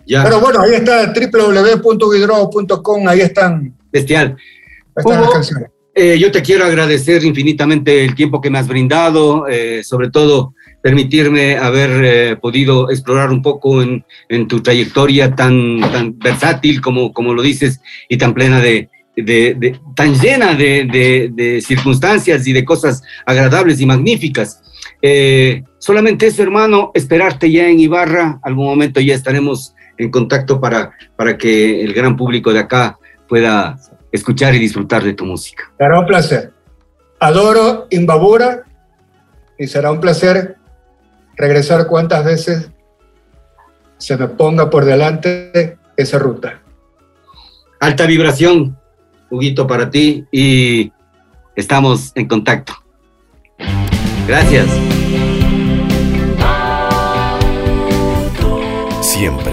Ya. 0.05 0.23
Pero 0.23 0.39
bueno, 0.39 0.61
ahí 0.61 0.73
está 0.73 1.13
www.guidrobo.com, 1.13 3.07
ahí 3.07 3.21
están. 3.21 3.73
Bestial. 3.91 4.35
Eh, 5.95 6.17
yo 6.17 6.31
te 6.31 6.41
quiero 6.41 6.65
agradecer 6.65 7.23
infinitamente 7.23 8.03
el 8.03 8.15
tiempo 8.15 8.41
que 8.41 8.49
me 8.49 8.57
has 8.57 8.67
brindado, 8.67 9.47
eh, 9.47 9.83
sobre 9.83 10.09
todo 10.09 10.55
permitirme 10.81 11.55
haber 11.55 12.03
eh, 12.03 12.35
podido 12.35 12.89
explorar 12.89 13.29
un 13.29 13.43
poco 13.43 13.81
en, 13.81 14.03
en, 14.27 14.47
tu 14.47 14.61
trayectoria 14.61 15.35
tan, 15.35 15.79
tan 15.79 16.17
versátil 16.17 16.81
como, 16.81 17.13
como 17.13 17.33
lo 17.33 17.43
dices 17.43 17.79
y 18.09 18.17
tan 18.17 18.33
plena 18.33 18.59
de, 18.59 18.89
de, 19.15 19.55
de 19.57 19.79
tan 19.95 20.19
llena 20.19 20.55
de, 20.55 21.31
de, 21.31 21.61
circunstancias 21.61 22.47
y 22.47 22.53
de 22.53 22.65
cosas 22.65 23.03
agradables 23.25 23.79
y 23.79 23.85
magníficas. 23.85 24.61
solamente 25.77 26.25
eso, 26.25 26.41
hermano, 26.41 26.91
esperarte 26.95 27.51
ya 27.51 27.69
en 27.69 27.79
Ibarra, 27.79 28.39
algún 28.41 28.65
momento 28.65 28.99
ya 28.99 29.13
estaremos 29.13 29.75
en 29.97 30.09
contacto 30.11 30.59
para, 30.59 30.91
para 31.15 31.37
que 31.37 31.83
el 31.83 31.93
gran 31.93 32.15
público 32.15 32.53
de 32.53 32.59
acá 32.59 32.97
pueda 33.27 33.77
escuchar 34.11 34.53
y 34.55 34.59
disfrutar 34.59 35.03
de 35.03 35.13
tu 35.13 35.25
música. 35.25 35.71
Será 35.77 35.99
un 35.99 36.05
placer. 36.05 36.53
Adoro 37.19 37.87
Imbabura 37.89 38.63
y 39.57 39.67
será 39.67 39.91
un 39.91 39.99
placer 39.99 40.57
regresar 41.35 41.87
cuantas 41.87 42.23
veces 42.25 42.69
se 43.97 44.17
me 44.17 44.27
ponga 44.27 44.69
por 44.69 44.85
delante 44.85 45.77
esa 45.95 46.19
ruta. 46.19 46.59
Alta 47.79 48.05
vibración, 48.05 48.77
Huguito, 49.29 49.65
para 49.65 49.89
ti 49.89 50.25
y 50.31 50.91
estamos 51.55 52.11
en 52.15 52.27
contacto. 52.27 52.73
Gracias. 54.27 54.67
Siempre 59.01 59.52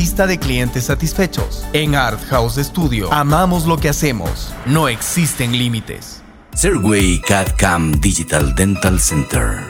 lista 0.00 0.26
de 0.26 0.38
clientes 0.38 0.84
satisfechos. 0.84 1.66
En 1.74 1.94
Art 1.94 2.18
House 2.30 2.56
Studio 2.56 3.12
amamos 3.12 3.66
lo 3.66 3.76
que 3.76 3.90
hacemos. 3.90 4.50
No 4.64 4.88
existen 4.88 5.52
límites. 5.52 6.22
Serway 6.54 7.20
CAD 7.20 7.52
Digital 8.00 8.54
Dental 8.54 8.98
Center 8.98 9.69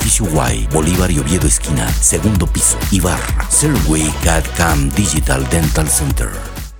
edificio 0.00 0.26
Y, 0.52 0.66
Bolívar 0.68 1.10
y 1.10 1.18
Oviedo 1.18 1.46
Esquina, 1.46 1.88
segundo 1.88 2.46
piso, 2.46 2.78
Ibarra. 2.90 3.48
Serway 3.50 4.08
CAD 4.24 4.44
CAM 4.56 4.90
Digital 4.90 5.46
Dental 5.50 5.88
Center. 5.88 6.28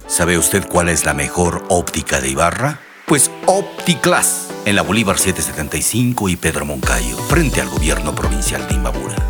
¿Sabe 0.06 0.38
usted 0.38 0.66
cuál 0.66 0.88
es 0.88 1.04
la 1.04 1.14
mejor 1.14 1.64
óptica 1.68 2.20
de 2.20 2.30
Ibarra? 2.30 2.80
Pues 3.06 3.30
OptiClass, 3.46 4.48
en 4.64 4.76
la 4.76 4.82
Bolívar 4.82 5.18
775 5.18 6.28
y 6.28 6.36
Pedro 6.36 6.64
Moncayo, 6.64 7.16
frente 7.28 7.60
al 7.60 7.68
gobierno 7.68 8.14
provincial 8.14 8.66
de 8.68 8.74
Imbabura. 8.74 9.29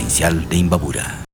de 0.49 0.57
Imbabura. 0.57 1.30